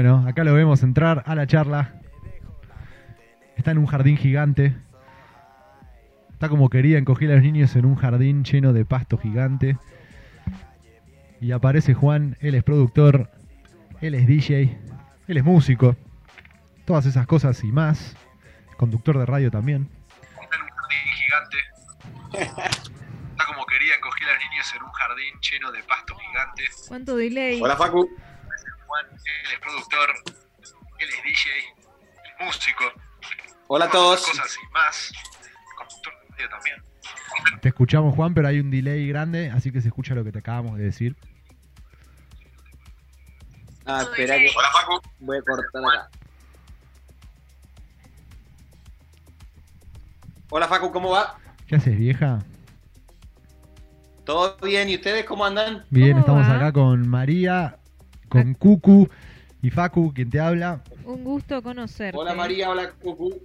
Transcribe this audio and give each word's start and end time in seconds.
Bueno, 0.00 0.26
acá 0.26 0.44
lo 0.44 0.54
vemos 0.54 0.82
entrar 0.82 1.24
a 1.26 1.34
la 1.34 1.46
charla. 1.46 1.92
Está 3.54 3.72
en 3.72 3.76
un 3.76 3.84
jardín 3.84 4.16
gigante. 4.16 4.74
Está 6.32 6.48
como 6.48 6.70
quería 6.70 6.96
encoger 6.96 7.30
a 7.30 7.34
los 7.34 7.42
niños 7.42 7.76
en 7.76 7.84
un 7.84 7.96
jardín 7.96 8.42
lleno 8.42 8.72
de 8.72 8.86
pasto 8.86 9.18
gigante. 9.18 9.76
Y 11.38 11.52
aparece 11.52 11.92
Juan, 11.92 12.38
él 12.40 12.54
es 12.54 12.64
productor, 12.64 13.30
él 14.00 14.14
es 14.14 14.26
DJ, 14.26 14.78
él 15.28 15.36
es 15.36 15.44
músico. 15.44 15.96
Todas 16.86 17.04
esas 17.04 17.26
cosas 17.26 17.62
y 17.62 17.70
más. 17.70 18.16
Conductor 18.78 19.18
de 19.18 19.26
radio 19.26 19.50
también. 19.50 19.86
Está 20.42 20.56
en 20.56 20.62
un 20.62 20.70
jardín 20.78 21.12
gigante. 21.12 22.70
Está 23.32 23.44
como 23.44 23.66
quería 23.66 23.96
encoger 23.96 24.30
a 24.30 24.32
los 24.32 24.44
niños 24.50 24.74
en 24.74 24.82
un 24.82 24.92
jardín 24.92 25.34
lleno 25.42 25.70
de 25.70 25.82
pasto 25.82 26.14
gigante. 26.16 26.62
¿Cuánto 26.88 27.16
delay? 27.16 27.60
Hola 27.60 27.76
Facu. 27.76 28.08
Juan, 28.90 29.06
él 29.12 29.52
es 29.54 29.60
productor, 29.60 30.08
él 30.98 31.08
es 31.08 31.22
DJ, 31.22 31.50
él 31.58 32.30
es 32.40 32.44
músico. 32.46 32.84
Hola 33.68 33.84
a 33.84 33.90
todos. 33.90 34.26
cosas 34.26 34.56
y 34.56 34.72
más. 34.72 35.12
Conductor 35.76 36.12
de 36.12 36.28
radio 36.36 36.50
también. 36.50 36.82
Te 37.62 37.68
escuchamos 37.68 38.16
Juan, 38.16 38.34
pero 38.34 38.48
hay 38.48 38.58
un 38.58 38.68
delay 38.72 39.06
grande, 39.06 39.48
así 39.50 39.70
que 39.70 39.80
se 39.80 39.88
escucha 39.88 40.14
lo 40.16 40.24
que 40.24 40.32
te 40.32 40.40
acabamos 40.40 40.76
de 40.76 40.84
decir. 40.84 41.16
Ah, 43.86 44.02
espera 44.02 44.36
que 44.38 44.50
Hola 44.56 44.68
Facu. 44.72 45.00
voy 45.20 45.38
a 45.38 45.42
cortar 45.42 45.82
acá. 45.84 46.10
Hola 50.50 50.66
Facu, 50.66 50.90
¿cómo 50.90 51.10
va? 51.10 51.38
¿Qué 51.68 51.76
haces, 51.76 51.96
vieja? 51.96 52.40
¿Todo 54.24 54.56
bien? 54.58 54.88
¿Y 54.88 54.96
ustedes 54.96 55.24
cómo 55.24 55.44
andan? 55.44 55.84
Bien, 55.90 56.10
¿Cómo 56.12 56.20
estamos 56.20 56.48
va? 56.48 56.56
acá 56.56 56.72
con 56.72 57.08
María, 57.08 57.78
con 58.30 58.54
Cucu 58.54 59.08
y 59.60 59.68
Facu, 59.68 60.14
quien 60.14 60.30
te 60.30 60.40
habla. 60.40 60.82
Un 61.04 61.22
gusto 61.24 61.62
conocerte. 61.62 62.16
Hola 62.16 62.34
María, 62.34 62.70
hola 62.70 62.92
Cucu. 63.02 63.42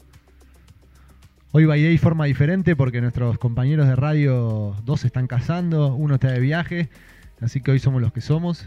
Hoy 1.52 1.66
By 1.66 1.84
Day 1.84 1.98
forma 1.98 2.26
diferente 2.26 2.76
porque 2.76 3.02
nuestros 3.02 3.38
compañeros 3.38 3.88
de 3.88 3.96
radio, 3.96 4.76
dos 4.86 5.04
están 5.04 5.28
casando, 5.28 5.94
uno 5.96 6.16
está 6.16 6.32
de 6.32 6.40
viaje, 6.40 6.90
así 7.42 7.62
que 7.62 7.72
hoy 7.72 7.80
somos 7.80 8.02
los 8.02 8.14
que 8.14 8.22
somos. 8.22 8.66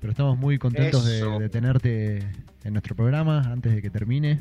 Pero 0.00 0.12
estamos 0.12 0.38
muy 0.38 0.58
contentos 0.58 1.04
de, 1.04 1.22
de 1.38 1.48
tenerte 1.50 2.18
en 2.64 2.72
nuestro 2.72 2.96
programa 2.96 3.42
antes 3.52 3.74
de 3.74 3.82
que 3.82 3.90
termine 3.90 4.40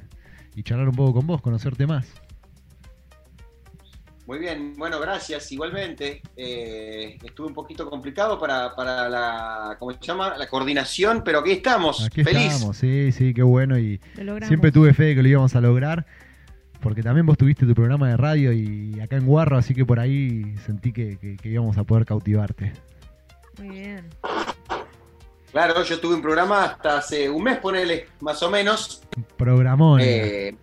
y 0.56 0.64
charlar 0.64 0.88
un 0.88 0.96
poco 0.96 1.14
con 1.14 1.28
vos, 1.28 1.42
conocerte 1.42 1.86
más. 1.86 2.08
Muy 4.30 4.38
bien, 4.38 4.76
bueno, 4.78 5.00
gracias. 5.00 5.52
Igualmente, 5.52 6.22
eh, 6.38 7.18
estuve 7.24 7.48
un 7.48 7.54
poquito 7.56 7.90
complicado 7.90 8.38
para, 8.38 8.76
para 8.76 9.10
la, 9.10 9.76
¿cómo 9.80 9.92
se 9.94 9.98
llama? 10.02 10.38
La 10.38 10.48
coordinación, 10.48 11.24
pero 11.26 11.40
aquí 11.40 11.54
estamos. 11.54 12.06
Aquí 12.06 12.24
Feliz. 12.24 12.54
estamos, 12.54 12.78
sí, 12.78 13.12
sí, 13.12 13.34
qué 13.34 13.42
bueno 13.42 13.80
y 13.80 14.00
siempre 14.46 14.72
tuve 14.72 14.94
fe 14.94 15.06
de 15.06 15.16
que 15.16 15.24
lo 15.24 15.30
íbamos 15.30 15.56
a 15.56 15.62
lograr. 15.62 16.06
Porque 16.80 17.02
también 17.02 17.26
vos 17.26 17.40
tuviste 17.40 17.66
tu 17.66 17.74
programa 17.74 18.08
de 18.08 18.18
radio 18.18 18.54
y 18.54 19.00
acá 19.02 19.16
en 19.18 19.26
Guarro, 19.26 19.58
así 19.58 19.74
que 19.74 19.84
por 19.84 20.00
ahí 20.00 20.54
sentí 20.64 20.94
que, 20.94 21.18
que- 21.18 21.36
que 21.36 21.50
íbamos 21.50 21.80
a 21.80 21.84
poder 21.84 22.06
cautivarte. 22.06 22.72
Muy 23.58 23.70
bien. 23.70 24.06
Claro, 25.52 25.84
yo 25.84 26.00
tuve 26.00 26.14
un 26.14 26.22
programa 26.22 26.66
hasta 26.66 27.00
hace 27.00 27.28
un 27.28 27.42
mes, 27.46 27.58
ponele, 27.58 28.10
más 28.20 28.44
o 28.44 28.52
menos. 28.52 29.02
Programón. 29.38 30.00
Eh, 30.04 30.56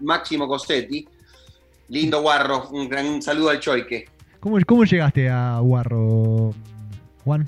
Máximo 0.00 0.46
Cosetti. 0.46 1.08
Lindo 1.92 2.22
guarro. 2.22 2.68
Un 2.70 2.88
gran 2.88 3.20
saludo 3.20 3.50
al 3.50 3.60
Choique. 3.60 4.06
¿Cómo, 4.40 4.56
¿Cómo 4.66 4.84
llegaste 4.84 5.28
a 5.28 5.58
Guarro, 5.58 6.54
Juan? 7.22 7.46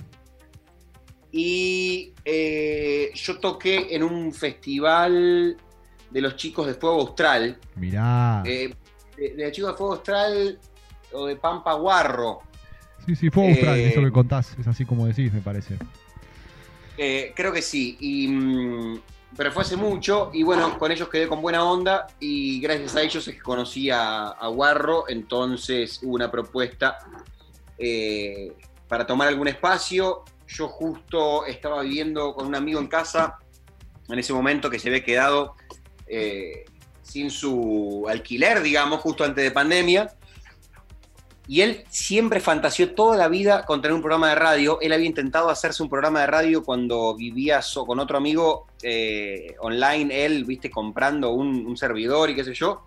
Y 1.32 2.12
eh, 2.26 3.10
yo 3.14 3.38
toqué 3.38 3.86
en 3.96 4.02
un 4.02 4.34
festival 4.34 5.56
de 6.10 6.20
los 6.20 6.36
chicos 6.36 6.66
de 6.66 6.74
Fuego 6.74 7.00
Austral. 7.00 7.58
Mirá. 7.76 8.42
Eh, 8.44 8.74
de, 9.16 9.34
de 9.34 9.44
los 9.44 9.52
chicos 9.52 9.70
de 9.70 9.76
Fuego 9.78 9.92
Austral 9.94 10.58
o 11.14 11.26
de 11.26 11.36
Pampa 11.36 11.72
Guarro. 11.72 12.40
sí, 13.06 13.16
sí, 13.16 13.30
fue 13.30 13.48
Austral, 13.48 13.78
eh, 13.78 13.88
eso 13.88 14.02
que 14.02 14.12
contás, 14.12 14.54
es 14.60 14.66
así 14.66 14.84
como 14.84 15.06
decís, 15.06 15.32
me 15.32 15.40
parece. 15.40 15.78
Creo 16.96 17.50
que 17.50 17.62
sí. 17.62 17.96
Y, 17.98 18.28
mm, 18.28 19.00
pero 19.36 19.52
fue 19.52 19.62
hace 19.62 19.76
mucho. 19.76 20.30
Y 20.32 20.42
bueno, 20.42 20.78
con 20.78 20.92
ellos 20.92 21.08
quedé 21.08 21.28
con 21.28 21.42
buena 21.42 21.64
onda. 21.64 22.06
Y 22.20 22.60
gracias 22.60 22.96
a 22.96 23.02
ellos 23.02 23.30
conocí 23.42 23.90
a, 23.90 24.28
a 24.28 24.48
Guarro. 24.48 25.08
Entonces 25.08 26.00
hubo 26.02 26.14
una 26.14 26.30
propuesta 26.30 26.98
eh, 27.78 28.52
para 28.88 29.06
tomar 29.06 29.28
algún 29.28 29.48
espacio. 29.48 30.24
Yo 30.46 30.68
justo 30.68 31.46
estaba 31.46 31.82
viviendo 31.82 32.34
con 32.34 32.46
un 32.46 32.54
amigo 32.54 32.78
en 32.78 32.86
casa 32.86 33.38
en 34.08 34.18
ese 34.18 34.32
momento 34.32 34.70
que 34.70 34.78
se 34.78 34.88
había 34.88 35.02
quedado 35.04 35.56
eh, 36.06 36.64
sin 37.02 37.30
su 37.30 38.06
alquiler, 38.08 38.62
digamos, 38.62 39.00
justo 39.00 39.24
antes 39.24 39.42
de 39.44 39.50
pandemia. 39.50 40.14
Y 41.46 41.60
él 41.60 41.84
siempre 41.90 42.40
fantaseó 42.40 42.92
toda 42.94 43.18
la 43.18 43.28
vida 43.28 43.64
con 43.66 43.82
tener 43.82 43.94
un 43.94 44.00
programa 44.00 44.30
de 44.30 44.34
radio. 44.34 44.78
Él 44.80 44.92
había 44.94 45.06
intentado 45.06 45.50
hacerse 45.50 45.82
un 45.82 45.90
programa 45.90 46.20
de 46.20 46.26
radio 46.26 46.62
cuando 46.64 47.14
vivía 47.14 47.60
so- 47.60 47.84
con 47.84 48.00
otro 48.00 48.16
amigo 48.16 48.66
eh, 48.82 49.54
online, 49.60 50.24
él, 50.24 50.44
viste, 50.46 50.70
comprando 50.70 51.30
un, 51.32 51.66
un 51.66 51.76
servidor 51.76 52.30
y 52.30 52.34
qué 52.34 52.44
sé 52.44 52.54
yo. 52.54 52.86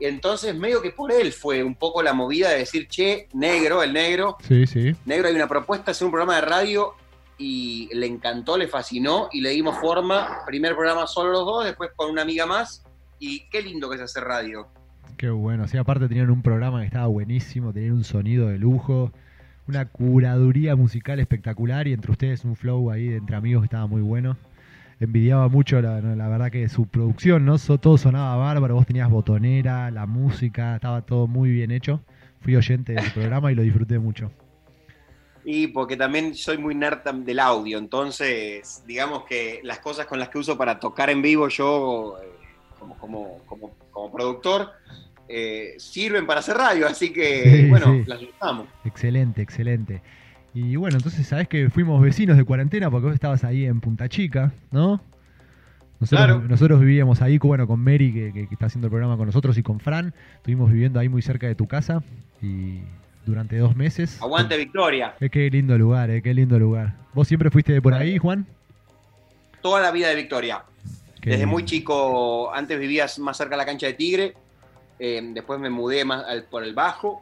Entonces, 0.00 0.54
medio 0.56 0.82
que 0.82 0.90
por 0.90 1.12
él 1.12 1.32
fue 1.32 1.62
un 1.62 1.76
poco 1.76 2.02
la 2.02 2.12
movida 2.12 2.50
de 2.50 2.58
decir, 2.58 2.88
che, 2.88 3.28
negro, 3.34 3.82
el 3.84 3.92
negro, 3.92 4.36
Sí, 4.48 4.66
sí. 4.66 4.92
negro, 5.04 5.28
hay 5.28 5.34
una 5.36 5.46
propuesta 5.46 5.86
de 5.86 5.90
hacer 5.92 6.06
un 6.06 6.10
programa 6.10 6.34
de 6.36 6.40
radio 6.40 6.94
y 7.38 7.88
le 7.94 8.06
encantó, 8.06 8.56
le 8.58 8.66
fascinó 8.66 9.28
y 9.30 9.40
le 9.40 9.50
dimos 9.50 9.78
forma. 9.78 10.40
Primer 10.46 10.74
programa 10.74 11.06
solo 11.06 11.30
los 11.30 11.44
dos, 11.46 11.64
después 11.64 11.90
con 11.94 12.10
una 12.10 12.22
amiga 12.22 12.46
más. 12.46 12.82
Y 13.20 13.48
qué 13.50 13.62
lindo 13.62 13.88
que 13.88 13.94
es 13.96 14.02
hacer 14.02 14.24
radio. 14.24 14.66
Qué 15.22 15.30
bueno. 15.30 15.68
Sí, 15.68 15.78
aparte 15.78 16.08
tenían 16.08 16.30
un 16.30 16.42
programa 16.42 16.80
que 16.80 16.86
estaba 16.86 17.06
buenísimo, 17.06 17.72
tenían 17.72 17.92
un 17.92 18.02
sonido 18.02 18.48
de 18.48 18.58
lujo, 18.58 19.12
una 19.68 19.84
curaduría 19.84 20.74
musical 20.74 21.20
espectacular 21.20 21.86
y 21.86 21.92
entre 21.92 22.10
ustedes 22.10 22.44
un 22.44 22.56
flow 22.56 22.90
ahí 22.90 23.06
de 23.06 23.18
entre 23.18 23.36
amigos 23.36 23.62
que 23.62 23.66
estaba 23.66 23.86
muy 23.86 24.02
bueno. 24.02 24.36
Envidiaba 24.98 25.46
mucho, 25.46 25.80
la, 25.80 26.00
verdad, 26.00 26.50
que 26.50 26.68
su 26.68 26.86
producción, 26.86 27.44
¿no? 27.44 27.56
So- 27.58 27.78
todo 27.78 27.98
sonaba 27.98 28.34
bárbaro, 28.34 28.74
vos 28.74 28.84
tenías 28.84 29.08
botonera, 29.08 29.92
la 29.92 30.06
música, 30.06 30.74
estaba 30.74 31.02
todo 31.02 31.28
muy 31.28 31.52
bien 31.52 31.70
hecho. 31.70 32.00
Fui 32.40 32.56
oyente 32.56 32.94
del 32.94 33.08
programa 33.14 33.52
y 33.52 33.54
lo 33.54 33.62
disfruté 33.62 34.00
mucho. 34.00 34.32
Y 35.44 35.68
porque 35.68 35.96
también 35.96 36.34
soy 36.34 36.58
muy 36.58 36.74
nerd 36.74 37.08
del 37.24 37.38
audio, 37.38 37.78
entonces 37.78 38.82
digamos 38.88 39.22
que 39.22 39.60
las 39.62 39.78
cosas 39.78 40.06
con 40.06 40.18
las 40.18 40.30
que 40.30 40.38
uso 40.38 40.58
para 40.58 40.80
tocar 40.80 41.10
en 41.10 41.22
vivo 41.22 41.46
yo 41.46 42.18
eh, 42.20 42.26
como, 42.80 42.98
como, 42.98 43.38
como, 43.46 43.70
como 43.92 44.12
productor 44.12 44.81
eh, 45.32 45.74
sirven 45.78 46.26
para 46.26 46.40
hacer 46.40 46.56
radio, 46.56 46.86
así 46.86 47.12
que 47.12 47.42
Sí, 47.64 47.68
bueno, 47.68 47.86
sí. 47.86 48.02
las 48.06 48.20
usamos. 48.22 48.66
Excelente, 48.84 49.40
excelente. 49.42 50.02
Y 50.54 50.76
bueno, 50.76 50.98
entonces 50.98 51.26
sabés 51.26 51.48
que 51.48 51.70
fuimos 51.70 52.02
vecinos 52.02 52.36
de 52.36 52.44
cuarentena 52.44 52.90
porque 52.90 53.06
vos 53.06 53.14
estabas 53.14 53.42
ahí 53.44 53.64
en 53.64 53.80
Punta 53.80 54.08
Chica, 54.08 54.52
¿no? 54.70 55.00
Nosotros, 55.98 56.26
Claro. 56.26 56.40
nosotros 56.48 56.80
vivíamos 56.80 57.22
ahí, 57.22 57.38
bueno, 57.38 57.66
con 57.66 57.80
Mary, 57.80 58.12
que, 58.12 58.32
que- 58.32 58.48
que 58.48 58.54
está 58.54 58.66
haciendo 58.66 58.88
el 58.88 58.90
programa 58.90 59.16
con 59.16 59.26
nosotros, 59.26 59.56
y 59.56 59.62
con 59.62 59.78
Fran. 59.80 60.12
Estuvimos 60.36 60.70
viviendo 60.70 60.98
ahí 61.00 61.08
muy 61.08 61.22
cerca 61.22 61.46
de 61.46 61.54
tu 61.54 61.66
casa 61.68 62.02
y 62.42 62.80
durante 63.24 63.56
dos 63.56 63.76
meses. 63.76 64.20
Aguante 64.20 64.56
Victoria, 64.58 65.14
Eh, 65.20 65.30
qué 65.30 65.48
lindo 65.48 65.78
lugar, 65.78 66.10
eh, 66.10 66.20
qué 66.20 66.34
lindo 66.34 66.58
lugar. 66.58 66.96
¿Vos 67.14 67.28
siempre 67.28 67.50
fuiste 67.50 67.72
de 67.72 67.80
por 67.80 67.94
ahí, 67.94 68.18
Juan? 68.18 68.46
toda 69.62 69.80
la 69.80 69.92
vida 69.92 70.08
de 70.08 70.16
Victoria. 70.16 70.64
Qué 71.20 71.30
Desde 71.30 71.46
muy 71.46 71.64
chico, 71.64 72.52
antes 72.52 72.80
vivías 72.80 73.20
más 73.20 73.36
cerca 73.36 73.52
de 73.54 73.58
la 73.58 73.64
cancha 73.64 73.86
de 73.86 73.92
Tigre, 73.92 74.34
eh, 75.04 75.20
después 75.34 75.58
me 75.58 75.68
mudé 75.68 76.04
más 76.04 76.24
al- 76.24 76.44
por 76.44 76.62
el 76.62 76.74
bajo 76.74 77.20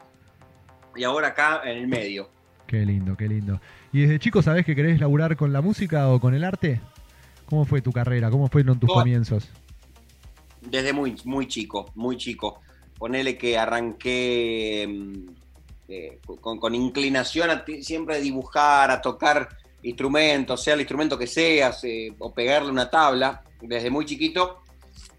y 0.95 1.03
ahora 1.03 1.29
acá 1.29 1.61
en 1.65 1.77
el 1.79 1.87
medio. 1.87 2.29
Qué 2.67 2.85
lindo, 2.85 3.17
qué 3.17 3.27
lindo. 3.27 3.59
¿Y 3.91 4.01
desde 4.01 4.19
chico 4.19 4.41
sabés 4.43 4.65
que 4.65 4.75
querés 4.75 4.99
laburar 4.99 5.35
con 5.35 5.51
la 5.51 5.61
música 5.61 6.09
o 6.09 6.19
con 6.19 6.35
el 6.35 6.43
arte? 6.43 6.79
¿Cómo 7.45 7.65
fue 7.65 7.81
tu 7.81 7.91
carrera? 7.91 8.29
¿Cómo 8.29 8.47
fueron 8.49 8.79
tus 8.79 8.87
Toda- 8.87 9.01
comienzos? 9.01 9.49
Desde 10.61 10.93
muy, 10.93 11.15
muy 11.25 11.47
chico, 11.47 11.89
muy 11.95 12.17
chico. 12.17 12.61
Ponele 12.99 13.35
que 13.37 13.57
arranqué 13.57 14.85
mm, 14.87 15.29
eh, 15.89 16.19
con, 16.39 16.59
con 16.59 16.75
inclinación 16.75 17.49
a 17.49 17.65
siempre 17.81 18.15
a 18.17 18.19
dibujar, 18.19 18.91
a 18.91 19.01
tocar 19.01 19.49
instrumentos, 19.83 20.63
sea 20.63 20.75
el 20.75 20.81
instrumento 20.81 21.17
que 21.17 21.25
seas, 21.25 21.83
eh, 21.83 22.13
o 22.19 22.31
pegarle 22.31 22.69
una 22.69 22.89
tabla, 22.91 23.41
desde 23.59 23.89
muy 23.89 24.05
chiquito, 24.05 24.61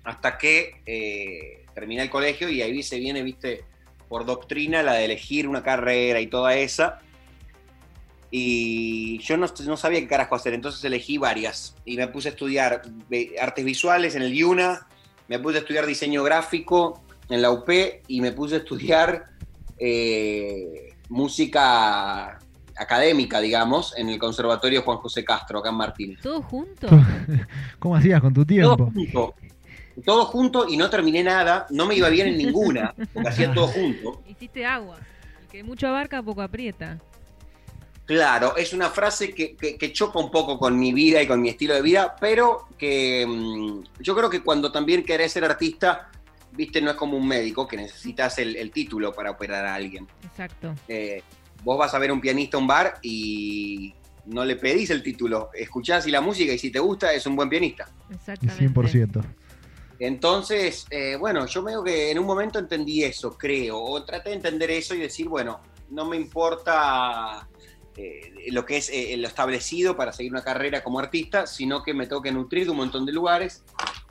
hasta 0.05 0.39
que 0.39 0.81
eh, 0.87 1.65
terminé 1.75 2.03
el 2.03 2.11
colegio 2.11 2.49
y 2.49 2.63
ahí 2.63 2.83
se 2.83 2.99
viene, 2.99 3.23
viste, 3.23 3.65
por 4.09 4.27
doctrina 4.27 4.83
la 4.83 4.95
de 4.95 5.05
elegir 5.07 5.49
una 5.49 5.63
carrera 5.63 6.21
y 6.21 6.27
toda 6.27 6.55
esa. 6.55 7.01
Y 8.31 9.19
yo 9.19 9.37
no, 9.37 9.47
no 9.67 9.77
sabía 9.77 10.01
qué 10.01 10.09
carajo 10.09 10.35
hacer, 10.35 10.55
entonces 10.55 10.83
elegí 10.85 11.19
varias. 11.19 11.77
Y 11.85 11.97
me 11.97 12.09
puse 12.09 12.29
a 12.29 12.33
estudiar 12.33 12.83
eh, 13.11 13.35
artes 13.41 13.65
visuales 13.65 14.15
en 14.15 14.23
el 14.23 14.35
IUNA, 14.35 14.87
me 15.29 15.39
puse 15.39 15.59
a 15.59 15.61
estudiar 15.61 15.87
diseño 15.87 16.23
gráfico 16.23 17.03
en 17.29 17.43
la 17.43 17.51
UP 17.51 17.69
y 18.09 18.21
me 18.21 18.33
puse 18.33 18.57
a 18.57 18.59
estudiar 18.59 19.27
eh, 19.79 20.95
música 21.09 22.39
académica, 22.77 23.41
digamos, 23.41 23.97
en 23.97 24.09
el 24.09 24.19
Conservatorio 24.19 24.83
Juan 24.83 24.99
José 24.99 25.25
Castro, 25.25 25.59
acá 25.59 25.69
en 25.69 25.77
Martínez. 25.77 26.21
¿Todos 26.23 26.45
juntos? 26.47 26.91
¿Cómo 27.79 27.97
hacías 27.97 28.21
con 28.21 28.33
tu 28.33 28.45
Todo 28.45 28.47
tiempo? 28.47 28.91
junto. 28.95 29.35
Todo 30.05 30.25
junto 30.27 30.69
y 30.69 30.77
no 30.77 30.89
terminé 30.91 31.23
nada, 31.23 31.67
no 31.71 31.87
me 31.87 31.95
iba 31.95 32.09
bien 32.09 32.29
en 32.29 32.39
ninguna, 32.39 32.95
porque 33.13 33.29
hacía 33.29 33.53
todo 33.53 33.67
junto. 33.69 34.23
Hiciste 34.27 34.65
agua. 34.65 34.99
El 35.43 35.49
que 35.49 35.63
mucho 35.65 35.89
abarca, 35.89 36.23
poco 36.23 36.43
aprieta. 36.43 36.99
Claro, 38.05 38.57
es 38.57 38.73
una 38.73 38.91
frase 38.91 39.33
que, 39.33 39.55
que- 39.55 39.79
que 39.79 39.93
choca 39.93 40.19
un 40.19 40.31
poco 40.31 40.59
con 40.59 40.79
mi 40.79 40.93
vida 40.93 41.23
y 41.23 41.27
con 41.27 41.41
mi 41.41 41.49
estilo 41.51 41.75
de 41.75 41.83
vida, 41.83 42.17
pero 42.21 42.67
que 42.77 43.25
mm, 43.27 43.83
yo 44.01 44.17
creo 44.17 44.29
que 44.29 44.41
cuando 44.41 44.73
también 44.73 45.05
querés 45.05 45.33
ser 45.33 45.45
artista, 45.45 46.11
viste, 46.51 46.83
no 46.83 46.91
es 46.91 46.97
como 46.97 47.17
un 47.17 47.27
médico 47.27 47.67
que 47.67 47.77
necesitas 47.77 48.39
el, 48.39 48.57
el 48.57 48.71
título 48.73 49.13
para 49.13 49.31
operar 49.31 49.65
a 49.65 49.75
alguien. 49.75 50.07
Exacto. 50.25 50.75
Eh, 50.89 51.23
vos 51.63 51.79
vas 51.79 51.95
a 51.95 51.99
ver 51.99 52.11
a 52.11 52.13
un 52.13 52.21
pianista 52.21 52.57
a 52.57 52.61
un 52.61 52.67
bar 52.67 52.95
y 53.03 53.95
no 54.27 54.45
le 54.45 54.57
pedís 54.57 54.91
el 54.91 55.03
título, 55.03 55.51
escuchás 55.55 56.07
y 56.07 56.11
la 56.11 56.21
música 56.21 56.53
y 56.53 56.59
si 56.59 56.71
te 56.71 56.81
gusta 56.81 57.13
es 57.13 57.25
un 57.27 57.37
buen 57.37 57.49
pianista. 57.49 57.89
Exactamente. 58.13 58.69
100%. 58.69 59.25
Entonces, 60.05 60.85
eh, 60.91 61.15
bueno, 61.15 61.47
yo 61.47 61.63
veo 61.63 61.85
que 61.85 62.11
en 62.11 62.19
un 62.19 62.27
momento 62.27 62.59
entendí 62.59 63.05
eso, 63.05 63.39
creo, 63.39 63.81
o 63.81 64.03
traté 64.05 64.31
de 64.31 64.35
entender 64.37 64.69
eso 64.73 64.97
y 64.97 64.99
decir, 64.99 65.29
bueno, 65.29 65.61
no 65.91 66.05
me 66.07 66.17
importa 66.17 67.49
eh, 67.97 68.33
lo 68.51 68.67
que 68.67 68.79
es 68.79 68.91
eh, 68.91 69.15
lo 69.17 69.29
establecido 69.29 69.97
para 69.97 70.13
seguir 70.13 70.33
una 70.33 70.43
carrera 70.43 70.83
como 70.83 70.99
artista, 70.99 71.47
sino 71.47 71.85
que 71.85 71.95
me 71.95 72.09
tengo 72.09 72.21
que 72.21 72.33
nutrir 72.33 72.65
de 72.65 72.73
un 72.73 72.79
montón 72.79 73.07
de 73.07 73.13
lugares, 73.13 73.63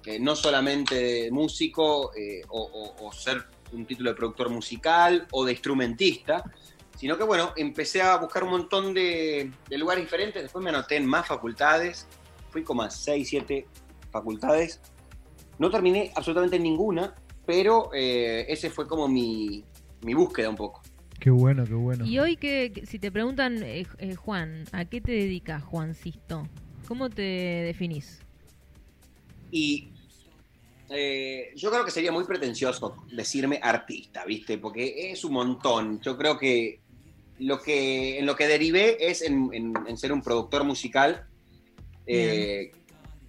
eh, 0.05 0.17
no 0.17 0.33
solamente 0.37 0.95
de 0.95 1.29
músico 1.31 2.15
eh, 2.15 2.41
o, 2.47 2.61
o- 2.61 3.07
o 3.07 3.11
ser 3.11 3.43
un 3.73 3.85
título 3.85 4.11
de 4.11 4.15
productor 4.15 4.49
musical 4.49 5.27
o 5.31 5.43
de 5.43 5.51
instrumentista, 5.51 6.41
sino 6.97 7.17
que 7.17 7.25
bueno, 7.25 7.51
empecé 7.57 8.01
a 8.01 8.15
buscar 8.15 8.45
un 8.45 8.51
montón 8.51 8.93
de, 8.93 9.51
de 9.67 9.77
lugares 9.77 10.05
diferentes, 10.05 10.41
después 10.41 10.63
me 10.63 10.69
anoté 10.69 10.95
en 10.95 11.05
más 11.05 11.27
facultades, 11.27 12.07
fui 12.49 12.63
como 12.63 12.81
a 12.81 12.89
6, 12.89 13.27
7 13.27 13.67
facultades, 14.09 14.79
no 15.61 15.69
terminé 15.69 16.11
absolutamente 16.15 16.57
ninguna, 16.57 17.13
pero 17.45 17.91
eh, 17.93 18.45
ese 18.49 18.71
fue 18.71 18.87
como 18.87 19.07
mi, 19.07 19.63
mi 20.01 20.15
búsqueda 20.15 20.49
un 20.49 20.55
poco. 20.55 20.81
Qué 21.19 21.29
bueno, 21.29 21.63
qué 21.65 21.75
bueno. 21.75 22.03
Y 22.03 22.17
hoy 22.17 22.35
que, 22.35 22.71
que 22.73 22.87
si 22.87 22.97
te 22.97 23.11
preguntan, 23.11 23.61
eh, 23.61 23.85
eh, 23.99 24.15
Juan, 24.15 24.63
¿a 24.71 24.85
qué 24.85 24.99
te 25.01 25.11
dedicas, 25.11 25.63
Juancisto? 25.63 26.47
¿Cómo 26.87 27.11
te 27.11 27.21
definís? 27.21 28.21
Y 29.51 29.89
eh, 30.89 31.51
yo 31.55 31.69
creo 31.69 31.85
que 31.85 31.91
sería 31.91 32.11
muy 32.11 32.23
pretencioso 32.23 32.95
decirme 33.11 33.59
artista, 33.61 34.25
¿viste? 34.25 34.57
Porque 34.57 35.11
es 35.11 35.23
un 35.23 35.33
montón. 35.33 36.01
Yo 36.01 36.17
creo 36.17 36.39
que 36.39 36.79
lo 37.37 37.61
que 37.61 38.17
en 38.17 38.25
lo 38.25 38.35
que 38.35 38.47
derivé 38.47 38.97
es 38.99 39.21
en, 39.21 39.49
en- 39.53 39.73
en 39.87 39.97
ser 39.97 40.11
un 40.11 40.23
productor 40.23 40.63
musical 40.63 41.27
eh, 42.07 42.71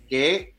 que 0.08 0.51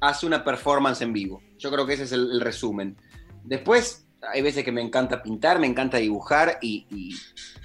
hace 0.00 0.26
una 0.26 0.44
performance 0.44 1.02
en 1.02 1.12
vivo. 1.12 1.42
Yo 1.58 1.70
creo 1.70 1.86
que 1.86 1.94
ese 1.94 2.04
es 2.04 2.12
el, 2.12 2.30
el 2.32 2.40
resumen. 2.40 2.96
Después, 3.44 4.06
hay 4.32 4.42
veces 4.42 4.64
que 4.64 4.72
me 4.72 4.82
encanta 4.82 5.22
pintar, 5.22 5.58
me 5.58 5.66
encanta 5.66 5.98
dibujar 5.98 6.58
y, 6.60 6.86
y- 6.90 7.16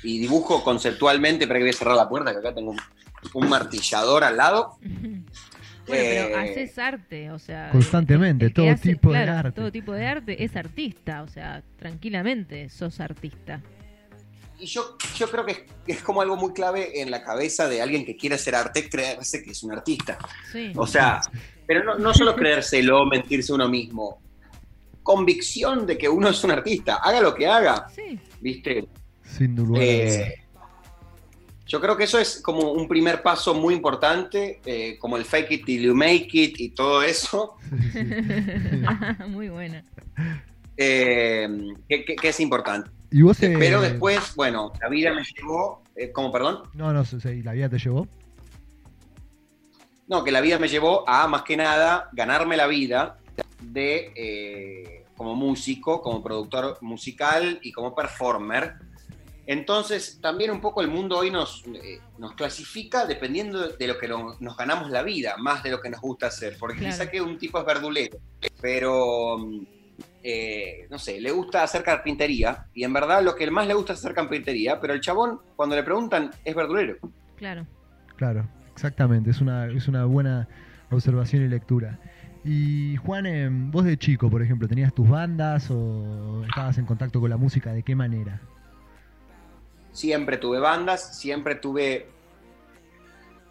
y 0.04 0.20
dibujo 0.20 0.64
conceptualmente, 0.64 1.48
pero 1.48 1.60
que 1.60 1.64
voy 1.64 1.70
a 1.70 1.74
cerrar 1.74 1.96
la 1.96 2.10
puerta, 2.10 2.32
que 2.32 2.40
acá 2.40 2.54
tengo 2.54 2.72
un, 2.72 2.80
un 3.34 3.50
martillador 3.50 4.24
al 4.24 4.38
lado. 4.38 4.78
Bueno, 5.86 6.02
pero 6.02 6.28
Eh, 6.30 6.36
haces 6.52 6.80
arte, 6.80 7.30
o 7.32 7.38
sea... 7.40 7.68
Constantemente, 7.70 8.50
todo 8.52 8.70
hace- 8.70 8.94
tipo 8.94 9.12
de 9.12 9.18
arte. 9.20 9.52
Todo 9.52 9.70
tipo 9.70 9.92
de 9.92 10.06
arte 10.08 10.42
es 10.42 10.56
artista, 10.56 11.24
o 11.24 11.28
sea, 11.28 11.62
tranquilamente 11.78 12.70
sos 12.70 13.02
artista. 13.02 13.62
Y 14.58 14.66
yo, 14.68 14.98
yo 15.18 15.30
creo 15.30 15.46
que 15.46 15.52
es, 15.52 15.60
que 15.86 15.92
es 15.92 16.02
como 16.02 16.22
algo 16.22 16.38
muy 16.38 16.54
clave 16.54 17.02
en 17.02 17.12
la 17.12 17.22
cabeza 17.22 17.68
de 17.68 17.82
alguien 17.82 18.06
que 18.06 18.16
quiere 18.16 18.36
hacer 18.36 18.56
arte, 18.56 18.88
creerse 18.90 19.44
que 19.44 19.52
es 19.52 19.62
un 19.62 19.74
artista. 19.74 20.18
Sí. 20.54 20.72
O 20.78 20.88
sea, 20.88 21.20
pero 21.68 21.84
no, 21.84 21.96
no 21.98 22.14
solo 22.14 22.36
creérselo, 22.36 23.06
mentirse 23.06 23.54
uno 23.54 23.68
mismo. 23.70 24.20
Convicción 25.02 25.86
de 25.86 25.98
que 25.98 26.08
uno 26.08 26.30
es 26.30 26.44
un 26.44 26.52
artista, 26.52 26.96
haga 26.96 27.20
lo 27.22 27.34
que 27.36 27.48
haga, 27.48 27.88
Sí, 27.94 28.20
¿viste? 28.40 28.86
Sin 29.24 29.56
duda. 29.56 29.80
Eh, 29.82 30.36
yo 31.66 31.82
creo 31.82 31.98
que 31.98 32.04
eso 32.04 32.20
es 32.20 32.42
como 32.42 32.72
un 32.72 32.88
primer 32.88 33.22
paso 33.22 33.54
muy 33.54 33.74
importante, 33.74 34.60
eh, 34.66 34.98
como 35.00 35.18
el 35.18 35.26
fake 35.26 35.52
it 35.52 35.66
till 35.66 35.82
you 35.82 35.96
make 35.96 36.30
it 36.34 36.60
y 36.60 36.70
todo 36.70 37.02
eso, 37.04 37.56
muy 39.28 39.50
buena. 39.50 39.84
eh, 40.78 41.48
que, 41.90 42.06
que- 42.06 42.16
que 42.16 42.30
es 42.30 42.40
importante. 42.40 42.90
Y 43.12 43.22
vos 43.22 43.42
eh, 43.44 43.56
Pero 43.60 43.82
después, 43.82 44.34
bueno, 44.36 44.72
la 44.82 44.90
vida 44.90 45.14
me 45.14 45.22
llevó, 45.24 45.84
eh, 45.96 46.12
como 46.12 46.32
perdón, 46.32 46.64
No, 46.74 46.92
no, 46.94 47.04
la 47.44 47.52
vida 47.54 47.70
te 47.70 47.78
llevó. 47.78 48.08
No, 50.08 50.24
que 50.24 50.32
la 50.32 50.42
vida 50.42 50.60
me 50.60 50.68
llevó 50.68 51.08
a, 51.08 51.28
más 51.28 51.44
que 51.44 51.56
nada, 51.58 52.10
ganarme 52.12 52.58
la 52.58 52.68
vida 52.68 53.18
de 53.62 54.12
eh, 54.16 55.06
como 55.16 55.36
músico, 55.36 56.02
como 56.02 56.22
productor 56.22 56.78
musical 56.82 57.60
y 57.62 57.72
como 57.72 57.96
performer. 57.96 58.74
Entonces, 59.46 60.20
también 60.22 60.52
un 60.52 60.62
poco 60.62 60.82
el 60.82 60.88
mundo 60.88 61.18
hoy 61.18 61.30
nos, 61.30 61.64
eh, 61.68 62.00
nos 62.18 62.34
clasifica 62.34 63.06
dependiendo 63.06 63.68
de 63.70 63.88
lo 63.88 63.98
que 63.98 64.08
no- 64.08 64.36
nos 64.40 64.56
ganamos 64.58 64.90
la 64.90 65.04
vida, 65.04 65.36
más 65.38 65.64
de 65.64 65.72
lo 65.72 65.82
que 65.82 65.90
nos 65.90 66.00
gusta 66.02 66.28
hacer. 66.28 66.58
Porque 66.60 66.78
Claro. 66.80 66.92
quizá 66.94 67.10
que 67.12 67.22
un 67.22 67.38
tipo 67.38 67.60
es 67.60 67.66
verdulero, 67.66 68.18
pero, 68.62 69.38
eh, 70.22 70.88
no 70.90 70.98
sé, 70.98 71.20
le 71.20 71.32
gusta 71.32 71.64
hacer 71.64 71.84
carpintería, 71.84 72.68
y 72.74 72.84
en 72.86 72.94
verdad 72.94 73.22
lo 73.22 73.36
que 73.36 73.50
más 73.52 73.68
le 73.68 73.74
gusta 73.74 73.94
es 73.94 74.00
hacer 74.00 74.14
carpintería, 74.14 74.80
pero 74.80 74.94
el 74.94 75.02
chabón, 75.02 75.40
cuando 75.58 75.76
le 75.76 75.84
preguntan, 75.84 76.32
es 76.46 76.56
verdulero. 76.56 76.96
Claro. 77.36 77.68
Claro, 78.16 78.48
exactamente. 78.74 79.30
Es 79.30 79.42
una, 79.42 79.68
es 79.68 79.88
una 79.88 80.06
buena 80.06 80.48
observación 80.92 81.44
y 81.44 81.48
lectura. 81.48 82.00
Y 82.44 82.98
Juan, 82.98 83.26
eh, 83.26 83.50
vos 83.50 83.86
de 83.86 83.98
chico, 83.98 84.30
por 84.30 84.42
ejemplo, 84.42 84.68
¿tenías 84.68 84.94
tus 84.94 85.08
bandas 85.08 85.72
o 85.72 86.44
estabas 86.48 86.78
en 86.78 86.86
contacto 86.86 87.22
con 87.22 87.30
la 87.30 87.38
música? 87.38 87.72
¿De 87.72 87.84
qué 87.84 87.96
manera? 87.96 88.42
siempre 89.94 90.38
tuve 90.38 90.60
bandas, 90.60 91.18
siempre 91.18 91.56
tuve 91.56 92.08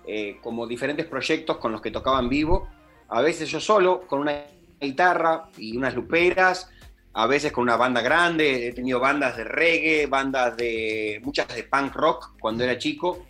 eh, 0.07 0.37
como 0.43 0.67
diferentes 0.67 1.07
proyectos 1.07 1.57
con 1.57 1.73
los 1.73 1.81
que 1.81 1.91
tocaba 1.91 2.19
en 2.19 2.29
vivo, 2.29 2.69
a 3.09 3.23
veces 3.23 3.49
yo 3.49 3.61
solo, 3.61 4.03
con 4.07 4.21
una 4.21 4.43
guitarra 4.81 5.49
y 5.57 5.77
unas 5.77 5.95
luperas, 5.95 6.69
a 7.15 7.27
veces 7.27 7.53
con 7.53 7.63
una 7.63 7.77
banda 7.77 8.01
grande, 8.01 8.69
he 8.69 8.73
tenido 8.73 8.99
bandas 8.99 9.37
de 9.37 9.45
reggae, 9.45 10.07
bandas 10.07 10.57
de 10.57 11.21
muchas 11.25 11.47
de 11.55 11.63
punk 11.63 11.95
rock 11.95 12.33
cuando 12.41 12.65
era 12.65 12.79
chico. 12.79 13.25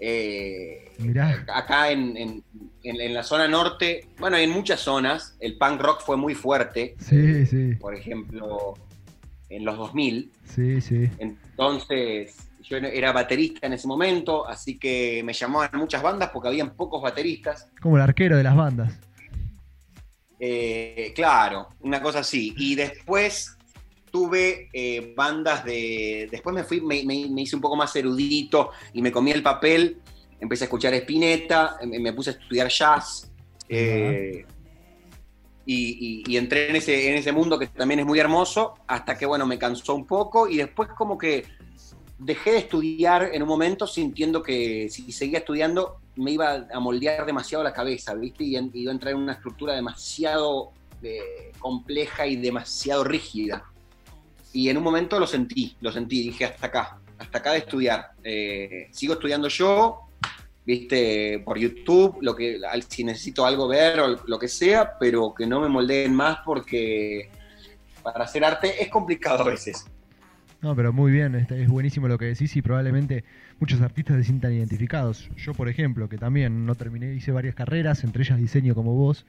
Eh, 0.00 0.92
Mirá. 0.98 1.44
acá 1.52 1.90
en, 1.90 2.16
en- 2.16 2.44
en- 2.84 3.00
en 3.00 3.14
la 3.14 3.22
zona 3.22 3.48
norte, 3.48 4.06
bueno, 4.18 4.36
en 4.36 4.50
muchas 4.50 4.80
zonas, 4.80 5.36
el 5.40 5.58
punk 5.58 5.80
rock 5.80 6.00
fue 6.02 6.16
muy 6.16 6.34
fuerte, 6.34 6.94
Sí, 7.00 7.44
sí, 7.46 7.74
por 7.74 7.94
ejemplo, 7.96 8.74
en 9.48 9.64
los 9.64 9.76
2000. 9.76 10.30
sí, 10.44 10.80
sí. 10.80 11.10
Entonces, 11.18 12.36
yo 12.62 12.76
era 12.76 13.12
baterista 13.12 13.66
en 13.66 13.72
ese 13.72 13.88
momento, 13.88 14.46
así 14.46 14.78
que 14.78 15.22
me 15.24 15.32
llamaban 15.32 15.70
muchas 15.74 16.02
bandas 16.02 16.30
porque 16.32 16.48
habían 16.48 16.70
pocos 16.76 17.02
bateristas. 17.02 17.68
Como 17.80 17.96
el 17.96 18.02
arquero 18.02 18.36
de 18.36 18.42
las 18.44 18.54
bandas. 18.54 18.92
Eh, 20.40 21.12
claro, 21.16 21.68
una 21.80 22.00
cosa 22.00 22.20
así. 22.20 22.54
Y 22.56 22.74
después 22.76 23.56
tuve 24.18 24.68
eh, 24.72 25.12
bandas 25.16 25.64
de. 25.64 26.28
Después 26.30 26.54
me 26.54 26.64
fui, 26.64 26.80
me, 26.80 27.04
me- 27.04 27.42
hice 27.42 27.54
un 27.54 27.62
poco 27.62 27.76
más 27.76 27.94
erudito 27.94 28.70
y 28.92 29.00
me 29.00 29.12
comí 29.12 29.30
el 29.30 29.42
papel. 29.42 30.00
Empecé 30.40 30.64
a 30.64 30.66
escuchar 30.66 30.92
Spinetta, 30.94 31.78
me, 31.86 31.98
me 32.00 32.12
puse 32.12 32.30
a 32.30 32.32
estudiar 32.34 32.68
jazz. 32.68 33.30
eh, 33.68 34.44
y, 35.70 36.34
entré 36.36 36.70
en 36.70 36.76
ese, 36.76 37.10
en 37.10 37.18
ese 37.18 37.30
mundo 37.30 37.58
que 37.58 37.66
también 37.66 38.00
es 38.00 38.06
muy 38.06 38.18
hermoso, 38.18 38.74
hasta 38.86 39.18
que, 39.18 39.26
bueno, 39.26 39.44
me 39.46 39.58
cansó 39.58 39.94
un 39.94 40.06
poco 40.06 40.48
y 40.48 40.56
después 40.56 40.88
como 40.96 41.18
que 41.18 41.44
dejé 42.18 42.52
de 42.52 42.58
estudiar 42.58 43.30
en 43.34 43.42
un 43.42 43.48
momento 43.48 43.86
sintiendo 43.86 44.42
que 44.42 44.88
si 44.88 45.12
seguía 45.12 45.40
estudiando 45.40 46.00
me 46.16 46.30
iba 46.32 46.66
a 46.72 46.80
moldear 46.80 47.26
demasiado 47.26 47.62
la 47.62 47.74
cabeza, 47.74 48.14
¿viste? 48.14 48.44
Y 48.44 48.56
iba 48.56 48.90
a 48.90 48.94
entrar 48.94 49.12
en 49.12 49.20
una 49.20 49.34
estructura 49.34 49.74
demasiado 49.74 50.72
eh, 51.02 51.52
compleja 51.58 52.26
y 52.26 52.36
demasiado 52.36 53.04
rígida. 53.04 53.64
Y 54.58 54.68
en 54.68 54.76
un 54.76 54.82
momento 54.82 55.20
lo 55.20 55.26
sentí, 55.28 55.76
lo 55.80 55.92
sentí, 55.92 56.20
dije 56.20 56.44
hasta 56.44 56.66
acá, 56.66 56.98
hasta 57.16 57.38
acá 57.38 57.52
de 57.52 57.58
estudiar. 57.58 58.10
Eh, 58.24 58.88
sigo 58.90 59.12
estudiando 59.12 59.46
yo, 59.46 60.00
viste, 60.66 61.40
por 61.44 61.56
YouTube, 61.56 62.18
lo 62.22 62.34
que, 62.34 62.58
si 62.88 63.04
necesito 63.04 63.46
algo 63.46 63.68
ver 63.68 64.00
o 64.00 64.16
lo 64.26 64.36
que 64.36 64.48
sea, 64.48 64.98
pero 64.98 65.32
que 65.32 65.46
no 65.46 65.60
me 65.60 65.68
moldeen 65.68 66.12
más 66.12 66.38
porque 66.44 67.30
para 68.02 68.24
hacer 68.24 68.44
arte 68.44 68.82
es 68.82 68.88
complicado 68.88 69.44
a 69.44 69.50
veces. 69.50 69.86
No, 70.60 70.74
pero 70.74 70.92
muy 70.92 71.12
bien, 71.12 71.36
es 71.36 71.68
buenísimo 71.68 72.08
lo 72.08 72.18
que 72.18 72.24
decís 72.24 72.56
y 72.56 72.60
probablemente 72.60 73.22
muchos 73.60 73.80
artistas 73.80 74.16
se 74.16 74.24
sientan 74.24 74.54
identificados. 74.54 75.30
Yo, 75.36 75.54
por 75.54 75.68
ejemplo, 75.68 76.08
que 76.08 76.18
también 76.18 76.66
no 76.66 76.74
terminé, 76.74 77.14
hice 77.14 77.30
varias 77.30 77.54
carreras, 77.54 78.02
entre 78.02 78.24
ellas 78.24 78.38
diseño 78.40 78.74
como 78.74 78.94
vos, 78.94 79.24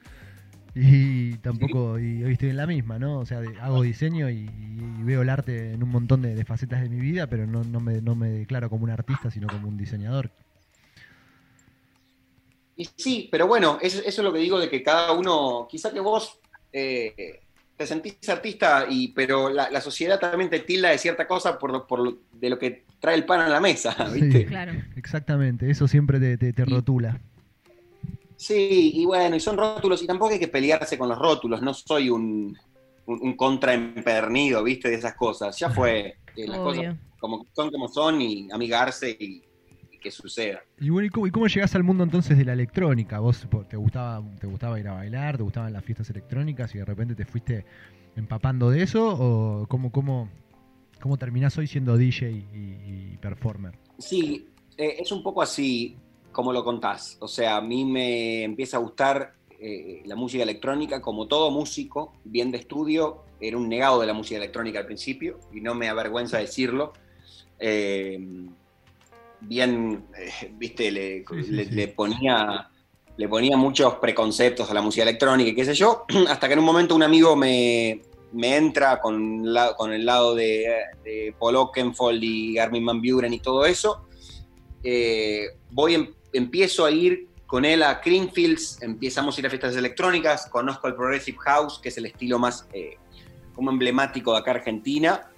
Y 0.74 1.34
tampoco, 1.38 1.98
y 1.98 2.22
hoy 2.22 2.32
estoy 2.34 2.50
en 2.50 2.56
la 2.56 2.66
misma, 2.66 2.98
¿no? 2.98 3.18
O 3.18 3.26
sea, 3.26 3.40
de- 3.40 3.58
hago 3.60 3.82
diseño 3.82 4.30
y, 4.30 4.48
y 4.48 5.02
veo 5.02 5.22
el 5.22 5.28
arte 5.28 5.72
en 5.72 5.82
un 5.82 5.88
montón 5.90 6.22
de, 6.22 6.34
de 6.34 6.44
facetas 6.44 6.80
de 6.82 6.88
mi 6.88 7.00
vida, 7.00 7.26
pero 7.26 7.46
no, 7.46 7.64
no, 7.64 7.80
me, 7.80 8.00
no 8.00 8.14
me 8.14 8.28
declaro 8.30 8.70
como 8.70 8.84
un 8.84 8.90
artista, 8.90 9.30
sino 9.30 9.48
como 9.48 9.68
un 9.68 9.76
diseñador. 9.76 10.30
Y 12.76 12.88
sí, 12.96 13.28
pero 13.30 13.46
bueno, 13.46 13.78
eso, 13.82 13.98
eso 13.98 14.08
es 14.08 14.18
lo 14.24 14.32
que 14.32 14.38
digo 14.38 14.58
de 14.58 14.70
que 14.70 14.82
cada 14.82 15.12
uno, 15.12 15.66
quizá 15.70 15.92
que 15.92 16.00
vos 16.00 16.38
eh, 16.72 17.40
te 17.76 17.86
sentís 17.86 18.16
artista, 18.28 18.86
y, 18.88 19.08
pero 19.08 19.50
la, 19.50 19.70
la 19.70 19.80
sociedad 19.80 20.18
también 20.18 20.48
te 20.50 20.60
tilda 20.60 20.90
de 20.90 20.98
cierta 20.98 21.26
cosa 21.26 21.58
por, 21.58 21.72
lo- 21.72 21.86
por 21.86 21.98
lo- 22.00 22.18
de 22.32 22.48
lo 22.48 22.58
que 22.58 22.84
trae 23.00 23.16
el 23.16 23.24
pan 23.26 23.40
a 23.40 23.48
la 23.48 23.60
mesa, 23.60 23.94
Sí. 24.14 24.20
¿viste? 24.20 24.46
Claro. 24.46 24.72
Exactamente, 24.96 25.70
eso 25.70 25.88
siempre 25.88 26.18
te, 26.20 26.38
te, 26.38 26.52
te 26.52 26.62
Y- 26.62 26.64
rotula. 26.64 27.20
Sí, 28.40 28.92
y 28.94 29.04
bueno, 29.04 29.36
y 29.36 29.40
son 29.40 29.58
rótulos, 29.58 30.02
y 30.02 30.06
tampoco 30.06 30.32
hay 30.32 30.38
que 30.38 30.48
pelearse 30.48 30.96
con 30.96 31.10
los 31.10 31.18
rótulos, 31.18 31.60
no 31.60 31.74
soy 31.74 32.08
un, 32.08 32.56
un, 33.04 33.18
un 33.20 33.36
contraempernido, 33.36 34.64
¿viste? 34.64 34.88
De 34.88 34.94
esas 34.94 35.14
cosas. 35.14 35.58
Ya 35.58 35.68
fue, 35.68 36.16
eh, 36.34 36.48
las 36.48 36.58
Obvio. 36.60 36.80
cosas 36.80 36.96
como 37.18 37.46
son 37.52 37.70
como 37.70 37.86
son, 37.88 38.22
y 38.22 38.48
amigarse 38.50 39.10
y, 39.10 39.42
y 39.92 39.98
que 39.98 40.10
suceda. 40.10 40.62
Y 40.80 40.88
bueno, 40.88 41.04
¿y 41.04 41.10
cómo, 41.10 41.26
y 41.26 41.30
cómo 41.30 41.48
llegás 41.48 41.74
al 41.74 41.84
mundo 41.84 42.02
entonces 42.02 42.38
de 42.38 42.46
la 42.46 42.54
electrónica? 42.54 43.18
¿Vos 43.18 43.46
te 43.68 43.76
gustaba, 43.76 44.24
te 44.40 44.46
gustaba 44.46 44.80
ir 44.80 44.88
a 44.88 44.94
bailar, 44.94 45.36
te 45.36 45.42
gustaban 45.42 45.74
las 45.74 45.84
fiestas 45.84 46.08
electrónicas 46.08 46.74
y 46.74 46.78
de 46.78 46.86
repente 46.86 47.14
te 47.14 47.26
fuiste 47.26 47.66
empapando 48.16 48.70
de 48.70 48.82
eso? 48.82 49.16
¿O 49.20 49.66
cómo, 49.66 49.92
cómo, 49.92 50.30
cómo 50.98 51.18
terminás 51.18 51.58
hoy 51.58 51.66
siendo 51.66 51.98
DJ 51.98 52.30
y, 52.30 52.46
y 52.54 53.18
performer? 53.20 53.78
Sí, 53.98 54.48
eh, 54.78 54.96
es 54.98 55.12
un 55.12 55.22
poco 55.22 55.42
así 55.42 55.98
como 56.32 56.52
lo 56.52 56.64
contás. 56.64 57.16
O 57.20 57.28
sea, 57.28 57.56
a 57.56 57.60
mí 57.60 57.84
me 57.84 58.42
empieza 58.44 58.76
a 58.76 58.80
gustar 58.80 59.34
eh, 59.60 60.02
la 60.06 60.16
música 60.16 60.42
electrónica, 60.42 61.00
como 61.00 61.26
todo 61.26 61.50
músico, 61.50 62.12
bien 62.24 62.50
de 62.50 62.58
estudio, 62.58 63.24
era 63.40 63.56
un 63.56 63.68
negado 63.68 64.00
de 64.00 64.06
la 64.06 64.14
música 64.14 64.36
electrónica 64.36 64.78
al 64.78 64.86
principio, 64.86 65.38
y 65.52 65.60
no 65.60 65.74
me 65.74 65.88
avergüenza 65.88 66.38
decirlo. 66.38 66.92
Eh, 67.58 68.18
bien, 69.40 70.06
eh, 70.16 70.52
viste, 70.56 70.90
le, 70.90 71.24
Sí, 71.28 71.42
sí, 71.44 71.50
le- 71.52 71.64
sí. 71.64 71.70
le 71.74 71.88
ponía, 71.88 72.70
le 73.16 73.28
ponía 73.28 73.56
muchos 73.56 73.94
preconceptos 73.96 74.70
a 74.70 74.74
la 74.74 74.82
música 74.82 75.02
electrónica 75.02 75.50
y 75.50 75.54
qué 75.54 75.64
sé 75.64 75.74
yo, 75.74 76.04
hasta 76.28 76.46
que 76.46 76.52
en 76.54 76.58
un 76.60 76.64
momento 76.64 76.94
un 76.94 77.02
amigo 77.02 77.36
me, 77.36 78.00
me 78.32 78.56
entra 78.56 79.00
con, 79.00 79.52
la- 79.52 79.74
con 79.74 79.92
el 79.92 80.04
lado 80.06 80.34
de, 80.34 80.66
de 81.04 81.34
Paul 81.38 81.56
Oakenfold 81.56 82.22
y 82.22 82.58
Armin 82.58 82.84
Van 82.86 83.00
Buren 83.02 83.32
y 83.34 83.40
todo 83.40 83.64
eso. 83.66 84.06
Voy, 85.70 86.14
empiezo 86.32 86.84
a 86.84 86.90
ir 86.90 87.28
con 87.46 87.64
él 87.64 87.82
a 87.82 88.00
Creamfields, 88.00 88.80
empezamos 88.82 89.36
a 89.36 89.40
ir 89.40 89.46
a 89.46 89.50
fiestas 89.50 89.74
electrónicas, 89.76 90.46
conozco 90.46 90.86
el 90.86 90.94
Progressive 90.94 91.38
House, 91.38 91.80
que 91.82 91.88
es 91.88 91.98
el 91.98 92.06
estilo 92.06 92.38
más 92.38 92.66
eh, 92.72 92.96
como 93.54 93.70
emblemático 93.70 94.32
de 94.32 94.38
acá 94.38 94.52
Argentina. 94.52 95.28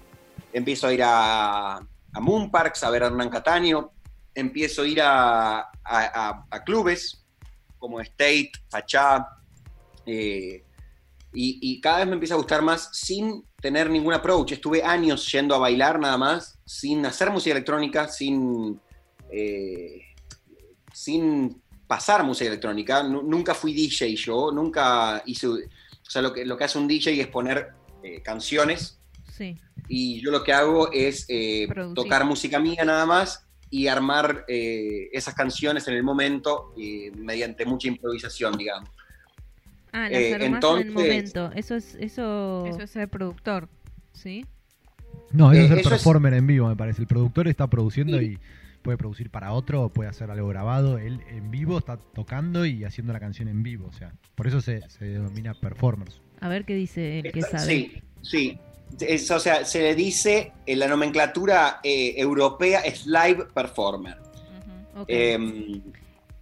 Empiezo 0.53 0.89
a 0.89 0.93
ir 0.93 1.03
a, 1.03 1.77
a 1.77 2.21
Moon 2.21 2.51
Parks, 2.51 2.83
a 2.85 2.91
ver 2.91 3.03
a 3.05 3.07
Hernán 3.07 3.31
Cataño. 3.31 3.91
Empiezo 4.35 4.83
a 4.83 4.87
ir 4.87 5.01
a, 5.01 5.61
a- 5.61 5.67
a- 5.85 6.47
a 6.51 6.65
clubes 6.65 7.25
como 7.79 7.99
State, 8.01 8.53
Pachá, 8.71 9.27
eh, 10.07 10.63
y, 11.35 11.59
y 11.63 11.81
cada 11.81 11.99
vez 11.99 12.07
me 12.09 12.13
empieza 12.15 12.35
a 12.35 12.37
gustar 12.37 12.61
más 12.61 12.91
sin 12.93 13.43
tener 13.61 13.89
ningún 13.89 14.13
approach. 14.13 14.53
Estuve 14.53 14.83
años 14.83 15.31
yendo 15.33 15.55
a 15.55 15.59
bailar 15.59 15.99
nada 15.99 16.19
más, 16.19 16.59
sin 16.67 17.05
hacer 17.07 17.31
música 17.31 17.53
electrónica, 17.57 18.07
sin, 18.09 18.79
eh, 19.31 20.03
sin 20.93 21.61
pasar 21.87 22.25
música 22.25 22.49
electrónica. 22.49 23.03
Nu- 23.03 23.23
nunca 23.23 23.55
fui 23.55 23.73
DJ 23.73 24.15
yo, 24.17 24.51
nunca 24.53 25.23
hice... 25.27 25.47
O 25.49 25.59
sea, 26.13 26.23
lo 26.23 26.33
que, 26.33 26.45
lo 26.45 26.57
que 26.57 26.65
hace 26.65 26.79
un 26.79 26.87
DJ 26.89 27.21
es 27.21 27.27
poner 27.29 27.69
eh, 28.03 28.21
canciones 28.23 28.99
Sí. 29.31 29.57
y 29.89 30.21
yo 30.21 30.31
lo 30.31 30.45
que 30.45 30.53
hago 30.53 30.93
es 30.93 31.25
eh, 31.29 31.67
tocar 31.95 32.25
música 32.27 32.59
mía 32.59 32.85
nada 32.85 33.07
más 33.07 33.47
y 33.71 33.87
armar 33.87 34.45
eh, 34.49 35.09
esas 35.13 35.35
canciones 35.35 35.89
en 35.89 35.95
el 35.95 36.03
momento 36.03 36.75
eh, 36.79 37.11
mediante 37.17 37.65
mucha 37.65 37.89
improvisación, 37.89 38.57
digamos. 38.59 38.91
Ah, 39.93 40.09
las 40.11 40.21
Eh, 40.21 40.35
armás 40.35 40.41
en 40.41 40.43
el 40.43 40.55
entonces- 40.55 40.93
momento. 40.93 41.51
Eso 41.55 41.75
es, 41.77 41.95
eso. 41.95 42.67
Eso 42.67 42.83
es 42.83 42.91
ser 42.91 43.09
productor. 43.09 43.69
¿Sí? 44.13 44.45
No, 45.33 45.51
eso 45.53 45.63
Eh, 45.63 45.65
es 45.65 45.71
el 45.71 45.79
eso 45.79 45.89
es- 45.89 45.95
performer 45.95 46.35
en 46.35 46.47
vivo, 46.47 46.69
me 46.69 46.77
parece. 46.77 47.01
El 47.01 47.07
productor 47.09 47.49
está 47.49 47.67
produciendo 47.69 48.19
Sí. 48.19 48.25
y 48.25 48.39
puede 48.83 48.99
producir 48.99 49.31
para 49.31 49.53
otro, 49.53 49.89
puede 49.89 50.11
hacer 50.11 50.31
algo 50.31 50.49
grabado. 50.49 50.99
Él 50.99 51.21
en 51.31 51.51
vivo 51.51 51.79
está 51.79 51.97
tocando 51.97 52.67
y 52.67 52.85
haciendo 52.85 53.13
la 53.13 53.21
canción 53.21 53.49
en 53.49 53.63
vivo. 53.63 53.87
O 53.89 53.93
sea, 53.93 54.13
por 54.35 54.47
eso 54.47 54.61
se, 54.61 54.89
se 54.91 55.05
denomina 55.07 55.55
performers. 55.55 56.21
A 56.41 56.49
ver 56.49 56.65
qué 56.65 56.75
dice 56.75 57.21
el 57.21 57.33
que 57.33 57.39
Esta- 57.41 57.59
sabe. 57.61 57.73
Sí, 57.73 58.03
sí. 58.23 58.59
Es- 59.01 59.31
o 59.31 59.39
sea, 59.41 59.65
se 59.65 59.81
le 59.81 59.95
dice 59.95 60.53
en 60.67 60.79
la 60.81 60.89
nomenclatura 60.89 61.81
eh, 61.83 62.15
europea 62.17 62.81
es 62.81 63.07
live 63.07 63.47
performer. 63.55 64.19
Eh, 65.09 65.81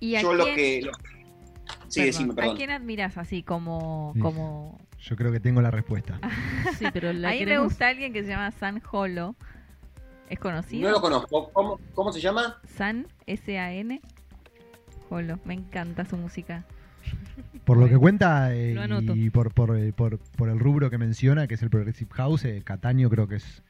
¿Y 0.00 0.16
a 0.16 0.22
yo 0.22 0.28
quién, 0.28 0.38
lo 0.38 0.44
que... 0.46 0.82
lo- 0.82 0.92
sí, 1.88 2.00
Perdón, 2.00 2.06
decime, 2.06 2.32
¿a 2.32 2.36
perdón. 2.36 2.56
quién 2.56 2.70
admiras 2.70 3.18
así 3.18 3.42
como... 3.42 4.12
Sí. 4.14 4.20
como... 4.20 4.80
Yo 4.98 5.16
creo 5.16 5.32
que 5.32 5.40
tengo 5.40 5.62
la 5.62 5.70
respuesta. 5.70 6.18
sí, 6.78 6.86
pero 6.92 7.12
la 7.12 7.28
A 7.28 7.32
mí 7.32 7.38
me 7.38 7.44
queremos- 7.44 7.64
gusta 7.68 7.88
alguien 7.88 8.12
que 8.12 8.22
se 8.22 8.28
llama 8.30 8.50
San 8.50 8.82
Holo. 8.90 9.36
¿Es 10.30 10.38
conocido? 10.38 10.88
No 10.88 10.94
lo 10.94 11.00
conozco. 11.00 11.50
¿Cómo, 11.52 11.80
cómo 11.92 12.12
se 12.12 12.20
llama? 12.20 12.58
San, 12.76 13.08
S-A-N. 13.26 14.00
Holo. 15.10 15.40
Me 15.44 15.54
encanta 15.54 16.04
su 16.04 16.16
música. 16.16 16.64
Por 17.64 17.78
lo 17.78 17.88
que 17.88 17.98
cuenta 17.98 18.54
eh, 18.54 18.74
Lo 18.74 19.00
y 19.14 19.30
por, 19.30 19.52
por, 19.52 19.76
eh, 19.76 19.92
por, 19.92 20.18
por 20.18 20.48
el 20.48 20.60
rubro 20.60 20.88
que 20.88 20.98
menciona, 20.98 21.48
que 21.48 21.54
es 21.54 21.62
el 21.62 21.70
Progressive 21.70 22.10
House, 22.14 22.44
eh, 22.44 22.62
Cataño 22.64 23.10
creo 23.10 23.26
que 23.26 23.36
es, 23.36 23.62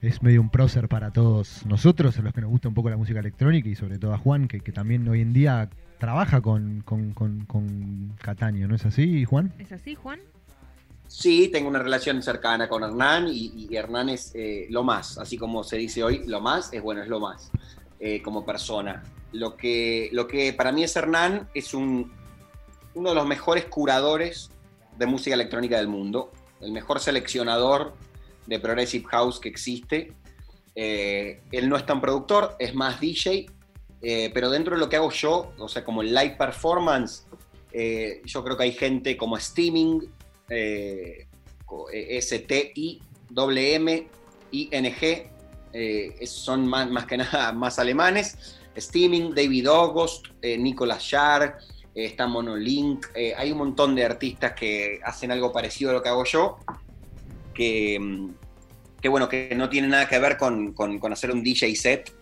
es 0.00 0.22
medio 0.22 0.40
un 0.40 0.50
prócer 0.50 0.88
para 0.88 1.12
todos 1.12 1.64
nosotros, 1.66 2.18
a 2.18 2.22
los 2.22 2.32
que 2.32 2.40
nos 2.40 2.50
gusta 2.50 2.68
un 2.68 2.74
poco 2.74 2.90
la 2.90 2.96
música 2.96 3.20
electrónica 3.20 3.68
y 3.68 3.76
sobre 3.76 3.98
todo 3.98 4.12
a 4.12 4.18
Juan, 4.18 4.48
que, 4.48 4.60
que 4.60 4.72
también 4.72 5.08
hoy 5.08 5.20
en 5.20 5.32
día 5.32 5.70
trabaja 5.98 6.40
con, 6.40 6.82
con, 6.84 7.12
con, 7.12 7.44
con 7.46 8.14
Cataño, 8.20 8.66
¿no 8.66 8.74
es 8.74 8.86
así, 8.86 9.24
Juan? 9.24 9.52
¿Es 9.58 9.70
así, 9.72 9.94
Juan? 9.94 10.18
Sí, 11.08 11.48
tengo 11.48 11.68
una 11.68 11.78
relación 11.78 12.20
cercana 12.22 12.68
con 12.68 12.82
Hernán 12.82 13.28
y, 13.28 13.68
Hernán 13.70 14.08
es 14.08 14.32
eh, 14.34 14.66
lo 14.70 14.82
más, 14.82 15.18
así 15.18 15.38
como 15.38 15.62
se 15.62 15.76
dice 15.76 16.02
hoy, 16.02 16.24
lo 16.26 16.40
más 16.40 16.72
es 16.72 16.82
bueno, 16.82 17.02
es 17.02 17.08
lo 17.08 17.20
más 17.20 17.50
eh, 18.00 18.20
como 18.22 18.44
persona. 18.44 19.04
Lo 19.32 19.56
que, 19.56 20.08
lo 20.12 20.26
que 20.26 20.52
para 20.52 20.72
mí 20.72 20.82
es 20.82 20.96
Hernán 20.96 21.48
es 21.54 21.74
un, 21.74 22.12
uno 22.94 23.10
de 23.10 23.14
los 23.14 23.26
mejores 23.26 23.66
curadores 23.66 24.50
de 24.98 25.06
música 25.06 25.34
electrónica 25.34 25.76
del 25.76 25.88
mundo, 25.88 26.32
el 26.60 26.72
mejor 26.72 26.98
seleccionador 26.98 27.94
de 28.46 28.58
Progressive 28.58 29.04
House 29.08 29.38
que 29.38 29.48
existe. 29.48 30.12
Eh, 30.74 31.40
él 31.52 31.68
no 31.68 31.76
es 31.76 31.86
tan 31.86 32.00
productor, 32.00 32.56
es 32.58 32.74
más 32.74 33.00
DJ, 33.00 33.46
pero 34.34 34.50
dentro 34.50 34.74
de 34.74 34.80
lo 34.80 34.88
que 34.88 34.96
hago 34.96 35.10
yo, 35.10 35.52
o 35.58 35.68
sea, 35.68 35.84
como 35.84 36.02
live 36.02 36.36
performance, 36.38 37.26
yo 38.24 38.44
creo 38.44 38.56
que 38.56 38.62
hay 38.62 38.72
gente 38.72 39.16
como 39.16 39.36
Steaming, 39.38 40.08
eh, 40.48 41.26
eh, 41.92 42.18
S-T-I-M-M-I-N-G, 42.18 43.02
eh, 45.72 46.26
son 46.26 46.66
más, 46.66 47.06
que 47.06 47.16
nada 47.18 47.52
más 47.52 47.78
alemanes. 47.78 48.58
Steaming, 48.76 49.34
David 49.34 49.66
August, 49.68 50.26
eh, 50.42 50.58
Nicolas 50.58 51.12
eh, 51.12 51.52
está 51.94 52.26
Monolink, 52.26 53.06
hay 53.36 53.50
un 53.52 53.58
montón 53.58 53.94
de 53.94 54.04
artistas 54.04 54.52
que 54.52 55.00
hacen 55.02 55.32
algo 55.32 55.50
parecido 55.50 55.90
a 55.90 55.94
lo 55.94 56.02
que 56.02 56.10
hago 56.10 56.24
yo, 56.24 56.58
que, 57.54 57.98
mm, 57.98 58.34
que 59.00 59.08
bueno, 59.08 59.28
que 59.28 59.54
no 59.54 59.70
tiene 59.70 59.88
nada 59.88 60.06
que 60.06 60.18
ver 60.18 60.36
con, 60.36 60.72
con- 60.74 61.12
hacer 61.12 61.30
un 61.30 61.42
DJ 61.42 61.74
set, 61.74 62.12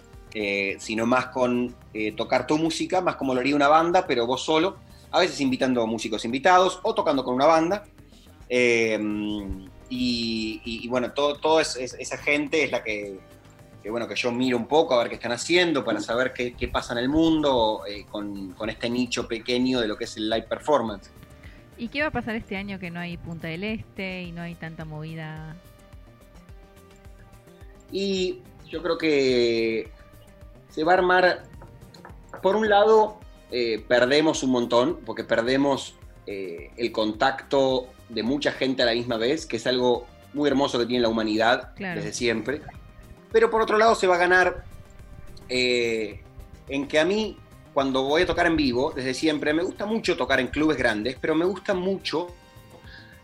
sino 0.78 1.06
más 1.06 1.26
con 1.26 1.74
tocar 2.16 2.46
tu 2.46 2.58
música, 2.58 3.00
más 3.00 3.14
como 3.16 3.34
lo 3.34 3.40
haría 3.40 3.54
una 3.54 3.68
banda, 3.68 4.04
pero 4.06 4.26
vos 4.26 4.44
solo, 4.44 4.78
a 5.12 5.20
veces 5.20 5.40
invitando 5.40 5.86
músicos 5.86 6.24
invitados 6.24 6.80
o 6.82 6.92
tocando 6.94 7.22
con 7.24 7.34
una 7.34 7.46
banda. 7.46 7.84
Eh, 8.48 8.98
y, 9.88 10.60
y- 10.64 10.84
y 10.84 10.88
bueno, 10.88 11.12
todo, 11.12 11.36
todo 11.36 11.60
es- 11.60 11.76
es- 11.76 11.94
esa 11.98 12.16
gente 12.18 12.64
es 12.64 12.70
la 12.72 12.82
que, 12.82 13.18
que, 13.82 13.90
bueno, 13.90 14.08
que 14.08 14.16
yo 14.16 14.32
miro 14.32 14.56
un 14.56 14.66
poco 14.66 14.94
a 14.94 14.98
ver 14.98 15.08
qué 15.08 15.14
están 15.16 15.32
haciendo 15.32 15.84
para 15.84 16.00
saber 16.00 16.32
qué, 16.32 16.54
qué 16.54 16.68
pasa 16.68 16.92
en 16.94 16.98
el 17.00 17.08
mundo 17.08 17.82
eh, 17.86 18.06
con, 18.10 18.52
con 18.52 18.70
este 18.70 18.88
nicho 18.88 19.28
pequeño 19.28 19.80
de 19.80 19.88
lo 19.88 19.96
que 19.96 20.04
es 20.04 20.16
el 20.16 20.28
live 20.30 20.46
performance. 20.48 21.10
¿Y 21.76 21.88
qué 21.88 22.02
va 22.02 22.08
a 22.08 22.10
pasar 22.12 22.34
este 22.36 22.56
año 22.56 22.78
que 22.78 22.90
no 22.90 23.00
hay 23.00 23.16
Punta 23.16 23.48
del 23.48 23.64
Este 23.64 24.22
y 24.22 24.32
no 24.32 24.42
hay 24.42 24.54
tanta 24.54 24.84
movida? 24.84 25.56
Y 27.90 28.40
yo 28.68 28.82
creo 28.82 28.98
que 28.98 29.90
se 30.70 30.84
va 30.84 30.92
a 30.92 30.96
armar, 30.96 31.42
por 32.42 32.56
un 32.56 32.68
lado, 32.68 33.18
eh, 33.50 33.84
perdemos 33.86 34.42
un 34.42 34.50
montón, 34.50 35.00
porque 35.04 35.24
perdemos 35.24 35.94
eh, 36.26 36.70
el 36.76 36.90
contacto 36.90 37.88
de 38.08 38.22
mucha 38.22 38.52
gente 38.52 38.82
a 38.82 38.86
la 38.86 38.92
misma 38.92 39.16
vez, 39.16 39.46
que 39.46 39.56
es 39.56 39.66
algo 39.66 40.06
muy 40.32 40.48
hermoso 40.48 40.78
que 40.78 40.86
tiene 40.86 41.02
la 41.02 41.08
humanidad 41.08 41.74
Claro. 41.76 42.00
desde 42.00 42.12
siempre. 42.12 42.60
Pero 43.32 43.50
por 43.50 43.62
otro 43.62 43.78
lado 43.78 43.94
se 43.94 44.06
va 44.06 44.16
a 44.16 44.18
ganar 44.18 44.64
eh, 45.48 46.20
en 46.68 46.86
que 46.88 46.98
a 46.98 47.04
mí 47.04 47.36
cuando 47.72 48.04
voy 48.04 48.22
a 48.22 48.26
tocar 48.26 48.46
en 48.46 48.56
vivo, 48.56 48.92
desde 48.94 49.14
siempre, 49.14 49.52
me 49.52 49.62
gusta 49.64 49.84
mucho 49.84 50.16
tocar 50.16 50.38
en 50.38 50.46
clubes 50.46 50.76
grandes, 50.76 51.16
pero 51.20 51.34
me 51.34 51.44
gusta 51.44 51.74
mucho 51.74 52.28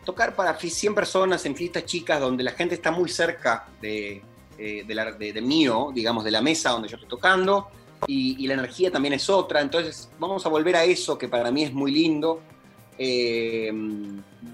tocar 0.05 0.35
para 0.35 0.59
100 0.59 0.95
personas 0.95 1.45
en 1.47 1.55
fiestas 1.55 1.85
chicas 1.85 2.21
donde 2.21 2.43
la 2.43 2.51
gente 2.53 2.75
está 2.75 2.91
muy 2.91 3.09
cerca 3.09 3.67
de, 3.81 4.23
eh, 4.59 4.85
de, 4.87 4.95
la- 4.95 5.13
de- 5.13 5.33
de 5.33 5.41
mío, 5.41 5.91
digamos, 5.95 6.25
de 6.25 6.33
la 6.33 6.41
mesa 6.43 6.71
donde 6.71 6.89
yo 6.89 6.97
estoy 6.97 7.09
tocando, 7.09 7.69
y, 8.09 8.43
y 8.43 8.47
la 8.49 8.55
energía 8.55 8.91
también 8.91 9.13
es 9.15 9.29
otra. 9.31 9.61
Entonces, 9.61 10.09
vamos 10.19 10.45
a 10.47 10.49
volver 10.49 10.75
a 10.75 10.85
eso 10.85 11.17
que 11.17 11.29
para 11.29 11.51
mí 11.53 11.63
es 11.65 11.73
muy 11.73 11.93
lindo. 11.93 12.41
Eh, 13.03 13.73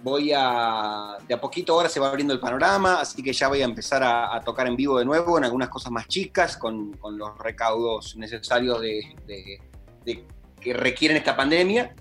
voy 0.04 0.30
a. 0.32 1.16
De 1.26 1.34
a 1.34 1.40
poquito 1.40 1.72
ahora 1.72 1.88
se 1.88 1.98
va 1.98 2.08
abriendo 2.08 2.32
el 2.32 2.38
panorama, 2.38 3.00
así 3.00 3.20
que 3.20 3.32
ya 3.32 3.48
voy 3.48 3.60
a 3.60 3.64
empezar 3.64 4.04
a, 4.04 4.36
a 4.36 4.40
tocar 4.40 4.68
en 4.68 4.76
vivo 4.76 5.00
de 5.00 5.04
nuevo 5.04 5.36
en 5.36 5.42
algunas 5.42 5.68
cosas 5.68 5.90
más 5.90 6.06
chicas, 6.06 6.56
con, 6.56 6.92
con 6.92 7.18
los 7.18 7.36
recaudos 7.38 8.16
necesarios 8.16 8.80
de, 8.80 9.00
de- 9.26 9.60
de- 10.04 10.24
que 10.60 10.72
requieren 10.74 11.16
esta 11.16 11.34
pandemia. 11.36 11.92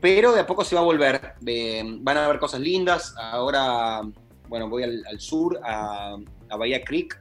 Pero 0.00 0.32
de 0.32 0.40
a 0.40 0.46
poco 0.46 0.64
se 0.64 0.74
va 0.74 0.80
a 0.80 0.84
volver. 0.84 1.34
Eh, 1.46 1.84
van 2.00 2.16
a 2.16 2.24
haber 2.24 2.40
cosas 2.40 2.58
lindas. 2.58 3.14
Ahora, 3.16 4.00
bueno, 4.48 4.68
voy 4.68 4.82
al, 4.82 5.04
al 5.08 5.20
sur, 5.20 5.60
a, 5.64 6.16
a 6.50 6.56
Bahía 6.56 6.82
Creek, 6.82 7.16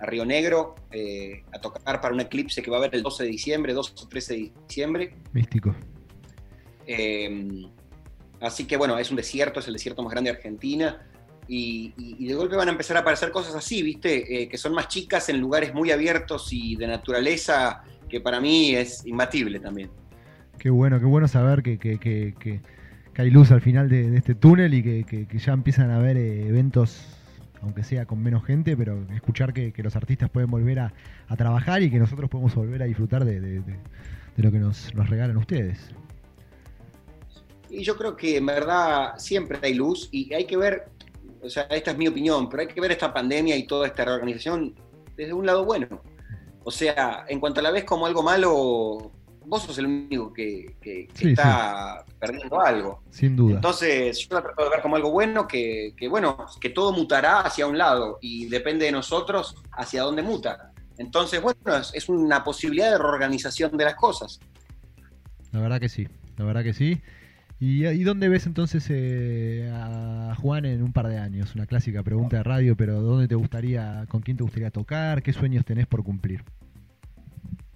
a 0.00 0.04
Río 0.04 0.26
Negro, 0.26 0.74
eh, 0.90 1.44
a 1.54 1.58
tocar 1.58 2.02
para 2.02 2.12
un 2.12 2.20
eclipse 2.20 2.60
que 2.60 2.70
va 2.70 2.76
a 2.76 2.80
haber 2.80 2.94
el 2.94 3.02
12 3.02 3.24
de 3.24 3.30
diciembre, 3.30 3.72
12 3.72 3.92
o 4.04 4.06
13 4.08 4.34
de 4.34 4.52
diciembre. 4.68 5.14
Místico. 5.32 5.74
Eh, 6.86 7.66
así 8.40 8.66
que 8.66 8.76
bueno, 8.76 8.98
es 8.98 9.10
un 9.10 9.16
desierto, 9.16 9.60
es 9.60 9.66
el 9.68 9.74
desierto 9.74 10.02
más 10.02 10.12
grande 10.12 10.30
de 10.30 10.36
Argentina. 10.36 10.98
Y, 11.50 12.26
de 12.26 12.34
golpe 12.34 12.56
van 12.56 12.68
a 12.68 12.72
empezar 12.72 12.98
a 12.98 13.00
aparecer 13.00 13.30
cosas 13.30 13.54
así, 13.54 13.82
¿viste? 13.82 14.42
Eh, 14.42 14.48
que 14.48 14.58
son 14.58 14.74
más 14.74 14.88
chicas 14.88 15.30
en 15.30 15.40
lugares 15.40 15.72
muy 15.72 15.90
abiertos 15.90 16.52
y 16.52 16.76
de 16.76 16.86
naturaleza, 16.86 17.82
que 18.06 18.20
para 18.20 18.38
mí 18.38 18.74
es 18.74 19.06
imbatible 19.06 19.58
también. 19.58 19.88
Qué 20.58 20.68
bueno, 20.68 21.00
qué 21.00 21.06
bueno 21.06 21.26
saber 21.26 21.62
que, 21.62 21.78
que, 21.78 21.98
que, 21.98 22.60
hay 23.16 23.30
luz 23.30 23.50
al 23.50 23.62
final 23.62 23.88
de, 23.88 24.14
este 24.14 24.34
túnel 24.34 24.74
y 24.74 24.82
que, 24.82 25.26
ya 25.38 25.54
empiezan 25.54 25.90
a 25.90 25.96
haber 25.96 26.18
eh, 26.18 26.46
eventos, 26.46 27.00
aunque 27.62 27.82
sea 27.82 28.04
con 28.04 28.22
menos 28.22 28.44
gente, 28.44 28.76
pero 28.76 29.06
escuchar 29.14 29.54
que, 29.54 29.72
los 29.78 29.96
artistas 29.96 30.28
pueden 30.28 30.50
volver 30.50 30.80
a, 30.80 30.92
trabajar 31.38 31.82
y 31.82 31.90
que 31.90 31.98
nosotros 31.98 32.28
podemos 32.28 32.54
volver 32.54 32.82
a 32.82 32.84
disfrutar 32.84 33.24
de- 33.24 33.62
de 34.38 34.44
lo 34.44 34.52
que 34.52 34.58
nos, 34.58 34.94
nos 34.94 35.10
regalan 35.10 35.36
ustedes. 35.36 35.92
Y 37.70 37.82
yo 37.82 37.96
creo 37.96 38.16
que 38.16 38.36
en 38.38 38.46
verdad 38.46 39.14
siempre 39.18 39.58
hay 39.62 39.74
luz 39.74 40.08
y 40.10 40.32
hay 40.34 40.46
que 40.46 40.56
ver, 40.56 40.88
o 41.42 41.48
sea, 41.50 41.64
esta 41.64 41.90
es 41.92 41.98
mi 41.98 42.08
opinión, 42.08 42.48
pero 42.48 42.62
hay 42.62 42.68
que 42.68 42.80
ver 42.80 42.92
esta 42.92 43.12
pandemia 43.12 43.56
y 43.56 43.66
toda 43.66 43.86
esta 43.86 44.04
reorganización 44.04 44.74
desde 45.16 45.32
un 45.32 45.44
lado 45.46 45.64
bueno. 45.64 46.02
O 46.64 46.70
sea, 46.70 47.24
en 47.28 47.40
cuanto 47.40 47.60
a 47.60 47.62
la 47.62 47.70
ves 47.70 47.84
como 47.84 48.06
algo 48.06 48.22
malo, 48.22 49.12
vos 49.46 49.62
sos 49.62 49.78
el 49.78 49.86
único 49.86 50.32
que, 50.32 50.76
que- 50.80 51.06
que 51.08 51.14
Sí, 51.14 51.30
está 51.30 52.04
perdiendo 52.20 52.60
algo. 52.60 53.02
Sin 53.10 53.34
duda. 53.36 53.54
Entonces, 53.56 54.18
yo 54.18 54.34
la 54.36 54.42
trato 54.42 54.64
de 54.64 54.70
ver 54.70 54.82
como 54.82 54.96
algo 54.96 55.10
bueno, 55.10 55.46
que, 55.48 55.94
que, 55.96 56.08
bueno, 56.08 56.46
que 56.60 56.68
todo 56.70 56.92
mutará 56.92 57.40
hacia 57.40 57.66
un 57.66 57.78
lado 57.78 58.18
y 58.20 58.46
depende 58.46 58.84
de 58.86 58.92
nosotros 58.92 59.54
hacia 59.72 60.02
dónde 60.02 60.22
muta. 60.22 60.72
Entonces, 60.98 61.40
bueno, 61.40 61.76
es, 61.78 61.90
es 61.94 62.08
una 62.08 62.42
posibilidad 62.44 62.90
de 62.90 62.98
reorganización 62.98 63.76
de 63.76 63.84
las 63.84 63.94
cosas. 63.94 64.38
La 65.52 65.60
verdad 65.60 65.80
que 65.80 65.88
sí, 65.88 66.06
la 66.36 66.44
verdad 66.44 66.62
que 66.64 66.74
sí. 66.74 67.00
¿Y, 67.60 68.04
dónde 68.04 68.28
ves 68.28 68.46
entonces 68.46 68.86
eh, 68.88 69.68
a 69.74 70.32
Juan 70.40 70.64
en 70.64 70.82
un 70.82 70.92
par 70.92 71.08
de 71.08 71.18
años? 71.18 71.56
Una 71.56 71.66
clásica 71.66 72.04
pregunta 72.04 72.36
de 72.36 72.42
radio, 72.44 72.76
pero 72.76 73.00
¿dónde 73.00 73.26
te 73.26 73.34
gustaría, 73.34 74.04
con 74.08 74.22
quién 74.22 74.36
te 74.36 74.44
gustaría 74.44 74.70
tocar? 74.70 75.24
¿Qué 75.24 75.32
sueños 75.32 75.64
tenés 75.64 75.88
por 75.88 76.04
cumplir? 76.04 76.44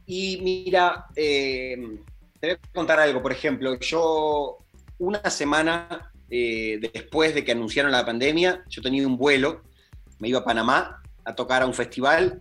Y 0.07 0.41
mira, 0.41 1.07
eh, 1.17 1.99
te 2.39 2.47
voy 2.47 2.57
a 2.57 2.73
contar 2.73 3.01
algo, 3.01 3.21
por 3.21 3.33
ejemplo, 3.33 3.77
yo 3.81 4.59
una 4.99 5.29
semana 5.31 6.13
eh, 6.31 6.79
después 6.93 7.35
de 7.35 7.45
que 7.45 7.51
anunciaron 7.51 7.91
la 7.91 8.07
pandemia, 8.07 8.65
yo 8.69 8.83
tenía 8.83 9.05
un 9.05 9.17
vuelo, 9.17 9.63
me 10.21 10.29
iba 10.29 10.39
a 10.39 10.45
Panamá 10.45 11.03
a 11.25 11.35
tocar 11.35 11.63
a 11.63 11.67
un 11.67 11.75
festival, 11.75 12.41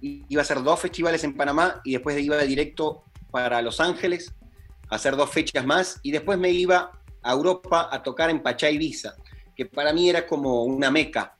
iba 0.00 0.40
a 0.40 0.42
hacer 0.42 0.62
dos 0.62 0.80
festivales 0.80 1.22
en 1.24 1.36
Panamá 1.36 1.82
y 1.84 1.92
después 1.92 2.18
iba 2.18 2.38
directo 2.44 3.04
para 3.30 3.60
Los 3.60 3.78
Ángeles 3.80 4.34
hacer 4.90 5.16
dos 5.16 5.30
fechas 5.30 5.64
más 5.66 6.00
y 6.02 6.10
después 6.10 6.38
me 6.38 6.50
iba 6.50 6.90
a 7.22 7.32
Europa 7.32 7.88
a 7.90 8.02
tocar 8.02 8.30
en 8.30 8.42
Pachá 8.42 8.70
Ibiza, 8.70 9.14
que 9.56 9.66
para 9.66 9.92
mí 9.92 10.08
era 10.08 10.26
como 10.26 10.64
una 10.64 10.90
meca. 10.90 11.36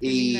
Y, 0.00 0.36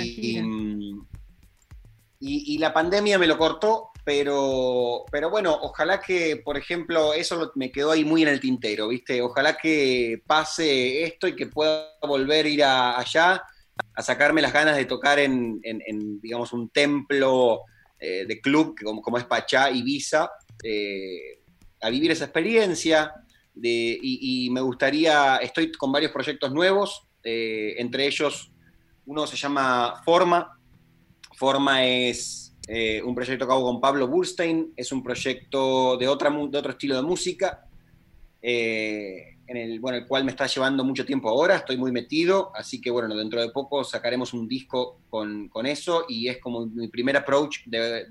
y, 2.21 2.55
y 2.55 2.59
la 2.59 2.73
pandemia 2.73 3.19
me 3.19 3.27
lo 3.27 3.37
cortó, 3.39 3.89
pero, 4.05 5.05
pero 5.11 5.31
bueno, 5.31 5.57
ojalá 5.63 6.01
que, 6.01 6.37
por 6.37 6.57
ejemplo, 6.57 7.13
eso 7.15 7.53
me 7.57 7.71
quedó 7.73 7.91
ahí 7.93 8.05
muy 8.05 8.23
en 8.23 8.29
el 8.29 8.41
tintero, 8.41 8.89
¿viste? 8.89 9.21
Ojalá 9.23 9.57
que 9.57 10.23
pase 10.27 11.05
esto 11.05 11.27
y 11.27 11.35
que 11.37 11.47
pueda 11.47 11.89
volver 12.03 12.47
a 12.47 12.49
ir 12.49 12.65
a- 12.65 12.99
allá 12.99 13.43
a 13.95 14.03
sacarme 14.03 14.43
las 14.43 14.53
ganas 14.53 14.77
de 14.77 14.85
tocar 14.85 15.19
en, 15.19 15.61
en- 15.63 15.83
en, 15.87 16.21
digamos, 16.21 16.53
un 16.53 16.69
templo 16.71 17.63
eh, 17.99 18.25
de 18.27 18.41
club 18.41 18.75
como, 18.85 19.01
como 19.03 19.19
es 19.19 19.25
Pachá, 19.25 19.71
Ibiza, 19.71 20.31
eh, 20.63 21.41
a 21.83 21.91
vivir 21.91 22.11
esa 22.11 22.25
experiencia. 22.25 23.13
De, 23.55 23.99
y, 24.01 24.49
me 24.49 24.63
gustaría, 24.63 25.37
estoy 25.37 25.71
con 25.73 25.93
varios 25.93 26.11
proyectos 26.11 26.51
nuevos, 26.53 27.07
eh, 27.23 27.75
entre 27.77 28.07
ellos 28.07 28.51
uno 29.05 29.27
se 29.27 29.37
llama 29.37 30.01
Forma. 30.05 30.59
Forma 31.35 31.85
es 31.85 32.57
eh, 32.67 33.03
un 33.03 33.15
proyecto 33.15 33.47
que 33.47 33.53
hago 33.53 33.65
con 33.65 33.79
Pablo 33.79 34.09
Burstein, 34.09 34.73
es 34.75 34.91
un 34.91 35.03
proyecto 35.03 35.99
de, 35.99 36.09
otra, 36.09 36.31
de 36.31 36.59
otro 36.59 36.71
estilo 36.73 36.97
de 36.97 37.03
música, 37.03 37.67
eh, 38.41 39.37
en 39.47 39.57
el, 39.57 39.81
bueno, 39.81 39.99
el 39.99 40.07
cual 40.07 40.25
me 40.25 40.31
está 40.31 40.47
llevando 40.47 40.83
mucho 40.85 41.05
tiempo 41.05 41.29
ahora, 41.29 41.57
estoy 41.57 41.77
muy 41.77 41.93
metido, 41.93 42.53
así 42.55 42.81
que 42.81 42.91
bueno, 42.91 43.15
dentro 43.15 43.43
de 43.43 43.51
poco 43.51 43.85
sacaremos 43.85 44.33
un 44.33 44.49
disco 44.49 45.01
con, 45.11 45.49
con 45.49 45.67
eso 45.67 46.07
y 46.09 46.29
es 46.29 46.39
como 46.39 46.65
mi 46.65 46.89
primer 46.89 47.19
approach 47.19 47.65
de- 47.67 48.07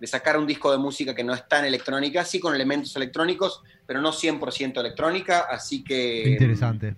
de 0.00 0.06
sacar 0.06 0.38
un 0.38 0.46
disco 0.46 0.70
de 0.70 0.78
música 0.78 1.14
que 1.14 1.24
no 1.24 1.34
es 1.34 1.46
tan 1.48 1.64
electrónica, 1.64 2.24
sí 2.24 2.38
con 2.38 2.54
elementos 2.54 2.94
electrónicos, 2.96 3.62
pero 3.86 4.00
no 4.00 4.12
100% 4.12 4.80
electrónica, 4.80 5.46
así 5.50 5.82
que... 5.82 6.22
Qué 6.24 6.30
interesante. 6.30 6.94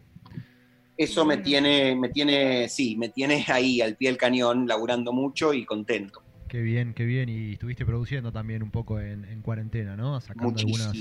Eso 0.96 1.24
me 1.24 1.38
tiene, 1.38 1.96
me 1.96 2.10
tiene, 2.10 2.68
sí, 2.68 2.96
me 2.96 3.08
tiene 3.08 3.44
ahí 3.48 3.80
al 3.80 3.96
pie 3.96 4.10
del 4.10 4.18
cañón, 4.18 4.66
laburando 4.66 5.12
mucho 5.12 5.54
y 5.54 5.64
contento. 5.64 6.22
Qué 6.46 6.60
bien, 6.60 6.92
qué 6.92 7.04
bien. 7.04 7.28
Y 7.28 7.52
estuviste 7.52 7.86
produciendo 7.86 8.32
también 8.32 8.62
un 8.62 8.70
poco 8.70 9.00
en, 9.00 9.24
en 9.24 9.40
cuarentena, 9.40 9.96
¿no? 9.96 10.20
Sacando 10.20 10.58
algunas, 10.58 10.92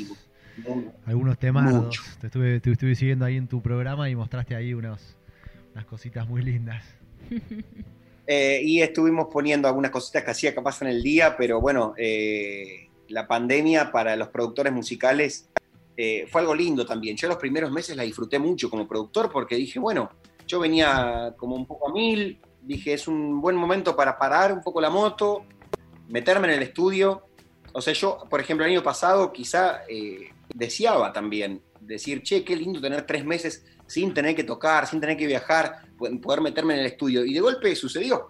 algunos 1.05 1.37
temas. 1.37 1.89
Te 2.21 2.27
estuve, 2.27 2.59
te 2.61 2.71
estuve 2.71 2.95
siguiendo 2.95 3.25
ahí 3.25 3.35
en 3.35 3.47
tu 3.47 3.61
programa 3.61 4.09
y 4.09 4.15
mostraste 4.15 4.55
ahí 4.55 4.73
unos, 4.73 5.17
unas 5.73 5.85
cositas 5.85 6.29
muy 6.29 6.43
lindas. 6.43 6.83
Eh, 8.31 8.61
y 8.63 8.79
estuvimos 8.83 9.27
poniendo 9.33 9.67
algunas 9.67 9.89
cositas 9.89 10.23
que 10.23 10.29
hacía 10.29 10.53
capaz 10.53 10.83
en 10.83 10.89
el 10.89 11.01
día, 11.01 11.35
pero 11.35 11.59
bueno, 11.59 11.95
eh, 11.97 12.87
la 13.07 13.27
pandemia 13.27 13.91
para 13.91 14.15
los 14.15 14.27
productores 14.27 14.71
musicales 14.71 15.49
eh, 15.97 16.27
fue 16.29 16.41
algo 16.41 16.53
lindo 16.53 16.85
también. 16.85 17.17
Yo 17.17 17.27
los 17.27 17.37
primeros 17.37 17.71
meses 17.71 17.97
la 17.97 18.03
disfruté 18.03 18.37
mucho 18.37 18.69
como 18.69 18.87
productor 18.87 19.31
porque 19.31 19.55
dije, 19.55 19.79
bueno, 19.79 20.11
yo 20.45 20.59
venía 20.59 21.33
como 21.37 21.55
un 21.55 21.65
poco 21.65 21.89
a 21.89 21.91
mil, 21.91 22.39
dije, 22.61 22.93
es 22.93 23.07
un 23.07 23.41
buen 23.41 23.55
momento 23.55 23.95
para 23.95 24.15
parar 24.19 24.53
un 24.53 24.61
poco 24.61 24.79
la 24.79 24.91
moto, 24.91 25.45
meterme 26.07 26.49
en 26.49 26.53
el 26.53 26.61
estudio. 26.61 27.23
O 27.73 27.81
sea, 27.81 27.93
yo, 27.93 28.27
por 28.29 28.41
ejemplo, 28.41 28.63
el 28.63 28.73
año 28.73 28.83
pasado 28.83 29.33
quizá 29.33 29.81
eh, 29.89 30.29
deseaba 30.53 31.11
también 31.11 31.63
decir, 31.81 32.21
che, 32.21 32.43
qué 32.43 32.55
lindo 32.55 32.79
tener 32.79 33.07
tres 33.07 33.25
meses 33.25 33.65
sin 33.87 34.13
tener 34.13 34.35
que 34.35 34.43
tocar, 34.43 34.85
sin 34.85 35.01
tener 35.01 35.17
que 35.17 35.25
viajar, 35.25 35.88
poder 36.21 36.41
meterme 36.41 36.75
en 36.75 36.81
el 36.81 36.85
estudio. 36.87 37.25
Y 37.25 37.33
de 37.33 37.41
golpe 37.41 37.75
sucedió. 37.75 38.29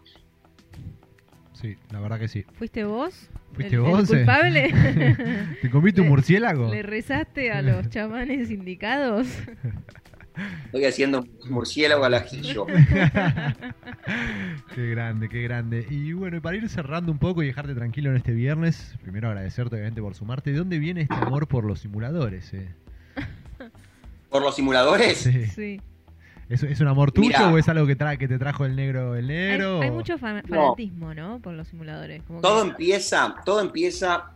Sí, 1.53 1.75
la 1.91 1.99
verdad 1.99 2.19
que 2.19 2.27
sí. 2.27 2.45
¿Fuiste 2.53 2.83
vos? 2.85 3.29
¿Fuiste 3.53 3.75
el, 3.75 3.81
vos, 3.81 4.09
el 4.09 4.15
eh? 4.15 4.19
culpable? 4.19 5.57
¿Te 5.61 5.69
comiste 5.69 6.01
un 6.01 6.07
murciélago? 6.07 6.69
¿Le 6.69 6.83
rezaste 6.83 7.51
a 7.51 7.61
los 7.61 7.89
chamanes 7.89 8.49
indicados? 8.49 9.27
Estoy 10.65 10.85
haciendo 10.85 11.25
murciélago 11.49 12.05
al 12.05 12.13
ajillo. 12.13 12.65
qué 14.75 14.89
grande, 14.89 15.27
qué 15.27 15.43
grande. 15.43 15.85
Y 15.89 16.13
bueno, 16.13 16.37
y 16.37 16.39
para 16.39 16.55
ir 16.55 16.69
cerrando 16.69 17.11
un 17.11 17.17
poco 17.17 17.43
y 17.43 17.47
dejarte 17.47 17.75
tranquilo 17.75 18.11
en 18.11 18.17
este 18.17 18.31
viernes, 18.31 18.95
primero 19.01 19.27
agradecerte 19.27 19.75
obviamente 19.75 20.01
por 20.01 20.15
sumarte. 20.15 20.51
¿De 20.51 20.59
dónde 20.59 20.79
viene 20.79 21.01
este 21.01 21.15
amor 21.15 21.47
por 21.47 21.65
los 21.65 21.81
simuladores? 21.81 22.53
eh? 22.53 22.69
¿Por 24.29 24.43
los 24.43 24.55
simuladores? 24.55 25.17
Sí. 25.17 25.47
Sí. 25.47 25.81
¿Es, 26.49 26.63
es 26.63 26.79
un 26.81 26.87
amor 26.87 27.11
tuyo 27.11 27.27
Mirá. 27.27 27.49
o 27.51 27.57
es 27.57 27.69
algo 27.69 27.85
que, 27.85 27.95
tra 27.95 28.17
que 28.17 28.27
te 28.27 28.39
trajo 28.39 28.65
el 28.65 28.75
negro 28.75 29.15
el 29.15 29.29
Hay, 29.29 29.35
negro? 29.35 29.81
hay 29.81 29.89
o- 29.89 29.93
mucho 29.93 30.17
fa- 30.17 30.41
No. 30.41 30.47
fanatismo, 30.47 31.13
¿no? 31.13 31.39
Por 31.39 31.53
los 31.53 31.67
simuladores. 31.67 32.23
Como 32.23 32.41
Todo 32.41 32.63
que- 32.63 32.69
empieza, 32.71 33.35
todo 33.45 33.61
empieza 33.61 34.31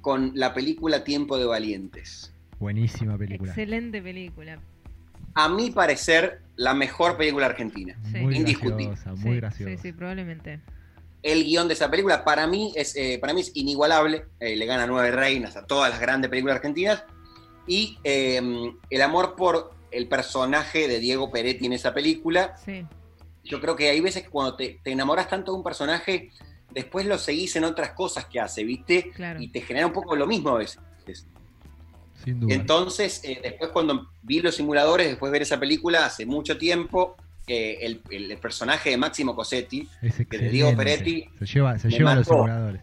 con 0.00 0.30
la 0.34 0.54
película 0.54 1.02
Tiempo 1.04 1.36
de 1.36 1.46
Valientes. 1.46 2.32
Buenísima 2.60 3.18
película. 3.18 3.50
Excelente 3.50 4.00
película. 4.00 4.58
A 5.34 5.48
mi 5.48 5.70
parecer, 5.70 6.40
la 6.56 6.74
mejor 6.74 7.16
película 7.16 7.46
argentina. 7.46 7.96
Sí. 8.10 8.18
Muy 8.18 8.36
Indiscutible. 8.36 8.86
graciosa, 8.86 9.10
muy 9.14 9.32
sí, 9.32 9.36
graciosa. 9.36 9.70
Sí, 9.72 9.78
sí, 9.82 9.92
probablemente. 9.92 10.60
el 11.24 11.42
guion 11.44 11.66
de 11.66 11.74
esa 11.74 11.90
película. 11.90 12.24
Para 12.24 12.46
mí 12.46 12.72
es, 12.76 12.94
eh, 12.96 13.18
para 13.20 13.34
mí 13.34 13.40
es 13.40 13.50
inigualable. 13.54 14.24
Eh, 14.38 14.54
le 14.56 14.64
gana 14.66 14.86
Nueve 14.86 15.10
Reinas 15.10 15.56
a 15.56 15.66
todas 15.66 15.90
las 15.90 16.00
grandes 16.00 16.30
películas 16.30 16.56
argentinas. 16.56 17.04
Y 17.66 17.98
eh, 18.04 18.40
el 18.88 19.02
amor 19.02 19.34
por 19.36 19.72
el 19.90 20.08
personaje 20.08 20.88
de 20.88 21.00
Diego 21.00 21.30
Peretti 21.30 21.66
en 21.66 21.72
esa 21.72 21.94
película. 21.94 22.56
Sí. 22.64 22.86
Yo 23.44 23.60
creo 23.60 23.76
que 23.76 23.88
hay 23.88 24.00
veces 24.00 24.24
que 24.24 24.28
cuando 24.30 24.56
te, 24.56 24.78
te 24.82 24.92
enamoras 24.92 25.28
tanto 25.28 25.52
de 25.52 25.58
un 25.58 25.64
personaje, 25.64 26.30
después 26.70 27.06
lo 27.06 27.16
seguís 27.18 27.56
en 27.56 27.64
otras 27.64 27.92
cosas 27.92 28.26
que 28.26 28.40
hace, 28.40 28.64
¿viste? 28.64 29.10
Claro. 29.14 29.40
Y 29.40 29.48
te 29.48 29.60
genera 29.62 29.86
un 29.86 29.92
poco 29.92 30.14
lo 30.16 30.26
mismo 30.26 30.50
a 30.50 30.58
veces. 30.58 30.78
Sin 32.24 32.40
duda. 32.40 32.54
Entonces, 32.54 33.20
eh, 33.24 33.40
después 33.42 33.70
cuando 33.70 34.10
vi 34.22 34.40
los 34.40 34.56
simuladores, 34.56 35.06
después 35.08 35.30
de 35.30 35.32
ver 35.32 35.42
esa 35.42 35.58
película, 35.58 36.04
hace 36.04 36.26
mucho 36.26 36.58
tiempo, 36.58 37.16
eh, 37.46 37.78
el, 37.80 38.02
el 38.10 38.36
personaje 38.38 38.90
de 38.90 38.96
Máximo 38.98 39.34
Cosetti 39.34 39.88
que 40.28 40.36
de 40.36 40.50
Diego. 40.50 40.76
Peretti 40.76 41.30
Se 41.38 41.46
lleva, 41.46 41.78
se 41.78 41.88
lleva 41.88 42.12
a 42.12 42.16
los 42.16 42.26
simuladores. 42.26 42.82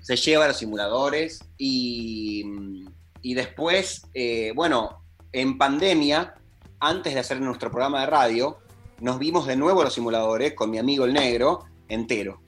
se 0.00 0.16
lleva 0.16 0.44
a 0.46 0.48
los 0.48 0.56
simuladores 0.56 1.44
y, 1.58 2.44
y 3.20 3.34
después, 3.34 4.06
eh, 4.14 4.52
bueno, 4.54 5.03
en 5.34 5.58
pandemia, 5.58 6.34
antes 6.80 7.12
de 7.14 7.20
hacer 7.20 7.40
nuestro 7.40 7.70
programa 7.70 8.00
de 8.00 8.06
radio, 8.06 8.58
nos 9.00 9.18
vimos 9.18 9.46
de 9.46 9.56
nuevo 9.56 9.82
los 9.82 9.92
simuladores 9.92 10.54
con 10.54 10.70
mi 10.70 10.78
amigo 10.78 11.04
el 11.04 11.12
negro 11.12 11.64
entero. 11.88 12.40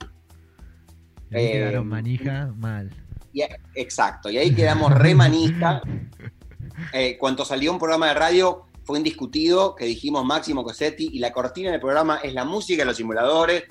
Ahí 1.33 1.45
Eh, 1.45 1.51
quedaron 1.51 1.87
manija 1.87 2.47
mal. 2.57 2.89
Y- 3.33 3.43
exacto, 3.75 4.29
y 4.29 4.37
ahí 4.37 4.53
quedamos 4.55 4.91
re 4.93 5.13
manija. 5.13 5.81
Eh, 6.93 7.17
cuando 7.19 7.43
salió 7.43 7.71
un 7.71 7.79
programa 7.79 8.07
de 8.09 8.13
radio 8.13 8.61
fue 8.83 8.99
indiscutido 8.99 9.73
que 9.73 9.85
dijimos 9.85 10.23
Máximo 10.23 10.63
Cosetti 10.63 11.09
y 11.11 11.17
la 11.17 11.33
cortina 11.33 11.71
del 11.71 11.79
programa 11.81 12.17
es 12.17 12.35
la 12.35 12.45
música 12.45 12.83
de 12.83 12.85
los 12.85 12.97
simuladores 12.97 13.63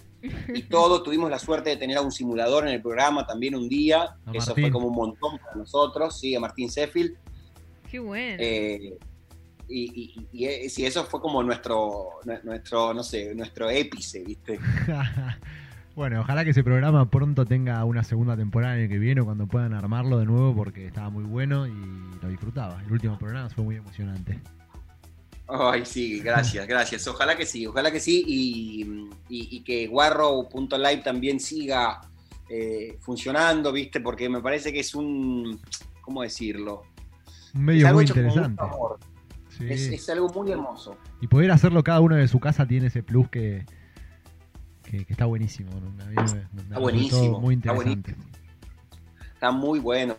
y 0.53 0.63
todo. 0.63 1.03
Tuvimos 1.05 1.31
la 1.31 1.39
suerte 1.39 1.71
de 1.71 1.77
tener 1.77 1.99
a 1.99 2.01
un 2.01 2.11
simulador 2.11 2.67
en 2.67 2.75
el 2.75 2.83
programa 2.83 3.25
también 3.25 3.55
un 3.55 3.69
día. 3.69 4.17
A 4.27 4.33
Eso 4.33 4.49
Martín. 4.49 4.65
fue 4.65 4.71
como 4.73 4.89
un 4.89 4.97
montón 4.97 5.39
para 5.39 5.55
nosotros, 5.55 6.19
sí, 6.19 6.35
a 6.35 6.41
Martín 6.41 6.69
Sheffield. 6.69 7.15
Qué 7.91 7.99
bueno. 7.99 8.37
Eh, 8.41 8.99
y, 9.69 9.85
y- 10.03 10.29
y- 10.33 10.47
y 10.65 10.69
sí, 10.69 10.87
eso 10.87 11.05
fue 11.05 11.21
como 11.21 11.43
nuestro, 11.43 12.11
nuestro, 12.45 12.95
no 12.95 13.03
sé, 13.03 13.35
nuestro 13.35 13.69
épice, 13.71 14.21
¿viste? 14.23 14.59
bueno, 15.97 16.21
ojalá 16.21 16.45
que 16.45 16.51
ese 16.51 16.63
programa 16.63 17.11
pronto 17.11 17.45
tenga 17.47 17.85
una 17.85 18.05
segunda 18.05 18.37
temporada 18.37 18.77
en 18.77 18.83
el 18.85 18.89
que 18.89 18.99
viene 18.99 19.21
o 19.23 19.25
cuando 19.25 19.47
puedan 19.47 19.75
armarlo 19.75 20.19
de 20.19 20.27
nuevo 20.27 20.55
porque 20.55 20.87
estaba 20.87 21.11
muy 21.11 21.25
bueno 21.25 21.67
y 21.67 21.73
lo 22.23 22.29
disfrutaba. 22.29 22.81
El 22.87 22.93
último 22.93 23.19
programa 23.19 23.49
fue 23.49 23.65
muy 23.65 23.77
emocionante. 23.77 24.39
Ay, 25.49 25.85
sí, 25.85 26.21
gracias, 26.21 26.67
gracias. 26.69 27.07
Ojalá 27.09 27.37
que 27.37 27.47
sí, 27.47 27.67
ojalá 27.67 27.91
que 27.91 28.01
sí. 28.01 28.25
Y, 28.27 28.83
y- 29.29 29.57
y 29.57 29.61
que 29.63 29.87
Guarro.live 29.89 31.03
también 31.03 31.41
siga 31.41 32.01
eh, 32.49 32.97
funcionando, 33.01 33.73
¿viste? 33.73 34.01
Porque 34.01 34.29
me 34.29 34.41
parece 34.41 34.73
que 34.73 34.81
es 34.81 34.95
un. 34.95 35.61
¿Cómo 36.01 36.23
decirlo? 36.23 36.83
Un 37.57 37.63
Es 37.63 37.65
medio 37.65 37.87
algo 37.87 37.99
muy 37.99 38.07
interesante. 38.07 38.63
Sí. 39.49 39.67
Es, 39.71 39.87
es 39.89 40.09
algo 40.11 40.29
muy 40.29 40.53
hermoso. 40.53 40.97
Y 41.21 41.27
poder 41.29 41.51
hacerlo 41.51 41.83
cada 41.83 42.01
uno 42.01 42.17
de 42.17 42.29
su 42.29 42.39
casa 42.39 42.67
tiene 42.67 42.89
ese 42.89 43.03
plus 43.03 43.29
que, 43.31 43.65
que, 44.83 45.05
que 45.05 45.13
está 45.13 45.25
buenísimo. 45.25 45.71
resultó 46.15 46.81
buenísimo, 46.81 47.41
Muy 47.41 47.55
está 47.55 47.73
interesante. 47.73 48.17
Está 49.33 49.51
muy 49.51 49.79
bueno. 49.79 50.17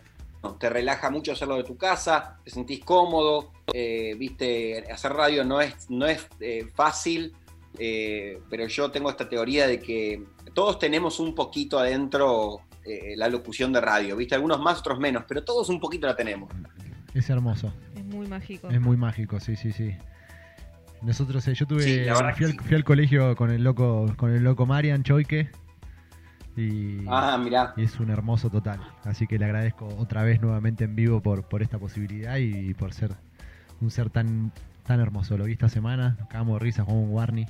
Te 0.58 0.68
relaja 0.68 1.10
mucho 1.10 1.32
hacerlo 1.32 1.56
de 1.56 1.64
tu 1.64 1.76
casa, 1.76 2.38
te 2.44 2.50
sentís 2.50 2.84
cómodo, 2.84 3.50
eh, 3.74 4.14
viste, 4.16 4.84
hacer 4.90 5.12
radio 5.12 5.44
no 5.44 5.60
es, 5.60 5.90
no 5.90 6.06
es 6.06 6.26
eh, 6.38 6.68
fácil, 6.74 7.34
eh, 7.76 8.40
pero 8.48 8.66
yo 8.68 8.90
tengo 8.90 9.10
esta 9.10 9.28
teoría 9.28 9.66
de 9.66 9.80
que 9.80 10.24
todos 10.54 10.78
tenemos 10.78 11.18
un 11.18 11.34
poquito 11.34 11.78
adentro 11.78 12.60
eh, 12.84 13.14
la 13.16 13.28
locución 13.28 13.72
de 13.72 13.80
radio, 13.80 14.16
viste, 14.16 14.34
algunos 14.34 14.60
más, 14.60 14.78
otros 14.78 14.98
menos, 14.98 15.24
pero 15.28 15.44
todos 15.44 15.68
un 15.68 15.80
poquito 15.80 16.06
la 16.06 16.16
tenemos. 16.16 16.50
Es 17.18 17.28
hermoso. 17.30 17.72
Es 17.96 18.04
muy 18.04 18.28
mágico. 18.28 18.68
Es 18.70 18.80
muy 18.80 18.96
mágico, 18.96 19.40
sí, 19.40 19.56
sí, 19.56 19.72
sí. 19.72 19.96
Nosotros, 21.02 21.46
eh, 21.48 21.54
yo 21.54 21.66
tuve, 21.66 21.82
Sí, 21.82 22.04
la 22.04 22.14
verdad 22.14 22.30
fui, 22.30 22.38
que 22.38 22.44
al, 22.44 22.52
sí. 22.52 22.58
fui 22.58 22.76
al 22.76 22.84
colegio 22.84 23.34
con 23.34 23.50
el 23.50 23.64
loco, 23.64 24.12
con 24.16 24.30
el 24.32 24.44
loco 24.44 24.66
Marian 24.66 25.02
Choique 25.02 25.48
y, 26.56 26.98
Ah, 27.08 27.36
mirá, 27.42 27.74
y 27.76 27.82
es 27.82 27.98
un 27.98 28.10
hermoso 28.10 28.50
total. 28.50 28.80
Así 29.04 29.26
que 29.26 29.36
le 29.38 29.44
agradezco 29.46 29.86
otra 29.98 30.22
vez 30.22 30.40
nuevamente 30.40 30.84
en 30.84 30.94
vivo 30.94 31.20
por, 31.20 31.42
por 31.48 31.62
esta 31.62 31.78
posibilidad 31.78 32.36
y 32.36 32.72
por 32.74 32.92
ser 32.94 33.16
un 33.80 33.90
ser 33.90 34.10
tan 34.10 34.52
tan 34.88 35.00
hermoso. 35.00 35.36
Lo 35.36 35.44
vi 35.44 35.52
esta 35.52 35.68
semana, 35.68 36.16
nos 36.18 36.28
cagamos 36.28 36.54
de 36.58 36.64
risa, 36.64 36.82
jugamos 36.82 37.08
un 37.08 37.14
Warney. 37.14 37.46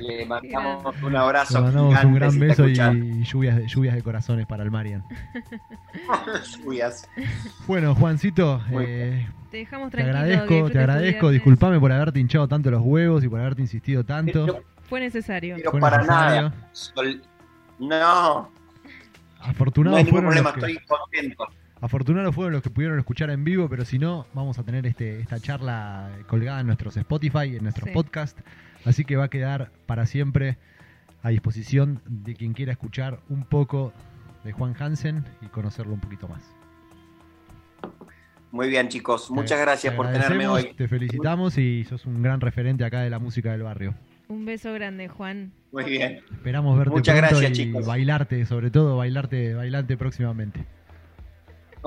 le 0.00 0.24
mandamos 0.26 0.94
un 1.02 1.14
abrazo. 1.14 1.58
Le 1.58 1.64
mandamos 1.64 1.90
gigante, 1.90 2.06
un 2.08 2.14
gran 2.14 2.38
beso 2.40 2.66
y, 2.68 2.74
lluvias, 3.24 3.56
de- 3.56 3.68
lluvias 3.68 3.94
de 3.94 4.02
corazones 4.02 4.46
para 4.46 4.62
el 4.64 4.70
Marian. 4.70 5.04
Lluvias. 6.58 7.08
Bueno, 7.66 7.94
Juancito, 7.94 8.62
eh, 8.80 9.26
Te 9.50 9.58
dejamos 9.58 9.90
tranquilo. 9.90 10.18
agradezco, 10.18 10.70
te 10.70 10.78
agradezco. 10.78 11.30
Disculpame 11.30 11.78
por 11.78 11.92
haberte 11.92 12.18
hinchado 12.18 12.48
tanto 12.48 12.70
los 12.70 12.82
huevos 12.82 13.22
y 13.22 13.28
por 13.28 13.38
haberte 13.40 13.62
insistido 13.62 14.04
tanto. 14.04 14.46
Pero, 14.46 14.64
Fue 14.88 15.00
necesario. 15.00 15.56
pero 15.56 15.70
Fue 15.70 15.80
para 15.80 15.98
necesario. 15.98 16.42
nada. 16.50 16.54
Sol- 16.72 17.22
No, 17.78 17.88
no 17.88 18.50
Afortunados 19.40 19.98
hay 19.98 20.04
ningún 20.04 20.20
problema, 20.22 20.52
que, 20.54 20.60
estoy 20.60 20.78
contento. 20.86 21.46
Afortunados 21.86 22.34
fueron 22.34 22.52
los 22.52 22.62
que 22.62 22.70
pudieron 22.70 22.98
escuchar 22.98 23.30
en 23.30 23.42
vivo, 23.44 23.68
pero 23.68 23.84
si 23.84 23.98
no, 23.98 24.26
vamos 24.34 24.58
a 24.58 24.62
tener 24.62 24.86
este, 24.86 25.20
esta 25.20 25.40
charla 25.40 26.10
colgada 26.28 26.60
en 26.60 26.66
nuestros 26.66 26.96
Spotify, 26.96 27.56
en 27.56 27.62
nuestros 27.62 27.88
Sí. 27.88 27.94
podcast. 27.94 28.38
Así 28.84 29.04
que 29.04 29.16
va 29.16 29.24
a 29.24 29.28
quedar 29.30 29.70
para 29.86 30.06
siempre 30.06 30.58
a 31.22 31.30
disposición 31.30 32.00
de 32.06 32.34
quien 32.34 32.52
quiera 32.52 32.72
escuchar 32.72 33.20
un 33.28 33.44
poco 33.44 33.92
de 34.44 34.52
Juan 34.52 34.74
Hansen 34.78 35.24
y 35.42 35.46
conocerlo 35.46 35.94
un 35.94 36.00
poquito 36.00 36.28
más. 36.28 36.42
Muy 38.52 38.68
bien, 38.68 38.88
chicos. 38.88 39.26
Te- 39.28 39.34
Muchas 39.34 39.60
gracias 39.60 39.92
te 39.92 39.96
por 39.96 40.10
tenerme 40.12 40.46
hoy. 40.46 40.72
Te 40.76 40.86
felicitamos 40.88 41.58
y 41.58 41.84
sos 41.84 42.06
un 42.06 42.22
gran 42.22 42.40
referente 42.40 42.84
acá 42.84 43.00
de 43.00 43.10
la 43.10 43.18
música 43.18 43.50
del 43.52 43.62
barrio. 43.62 43.94
Un 44.28 44.44
beso 44.44 44.72
grande, 44.72 45.08
Juan. 45.08 45.52
Muy 45.72 45.84
bien. 45.84 46.20
Esperamos 46.32 46.78
verte 46.78 46.90
Muchas 46.94 47.16
pronto 47.18 47.36
gracias, 47.38 47.58
y 47.58 47.64
chicos. 47.64 47.86
bailarte, 47.86 48.44
sobre 48.46 48.70
todo 48.70 48.96
bailarte, 48.96 49.54
bailarte 49.54 49.96
próximamente. 49.96 50.64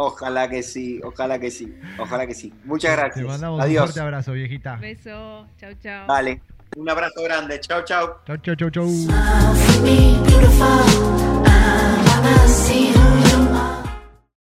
Ojalá 0.01 0.47
que 0.49 0.63
sí, 0.63 1.01
ojalá 1.03 1.37
que 1.37 1.51
sí, 1.51 1.77
ojalá 1.97 2.25
que 2.25 2.33
sí. 2.33 2.53
Muchas 2.63 2.95
gracias. 2.95 3.15
Te 3.15 3.23
mandamos 3.29 3.61
Adiós. 3.61 3.81
un 3.81 3.87
fuerte 3.87 3.99
abrazo, 3.99 4.31
viejita. 4.31 4.77
Beso, 4.77 5.45
chau, 5.57 5.73
chau. 5.83 6.07
Dale, 6.07 6.41
un 6.77 6.89
abrazo 6.89 7.21
grande. 7.21 7.59
Chau, 7.59 7.83
chau. 7.83 8.15
Chau, 8.25 8.37
chau, 8.37 8.55
chau, 8.55 8.69
chau. 8.69 8.85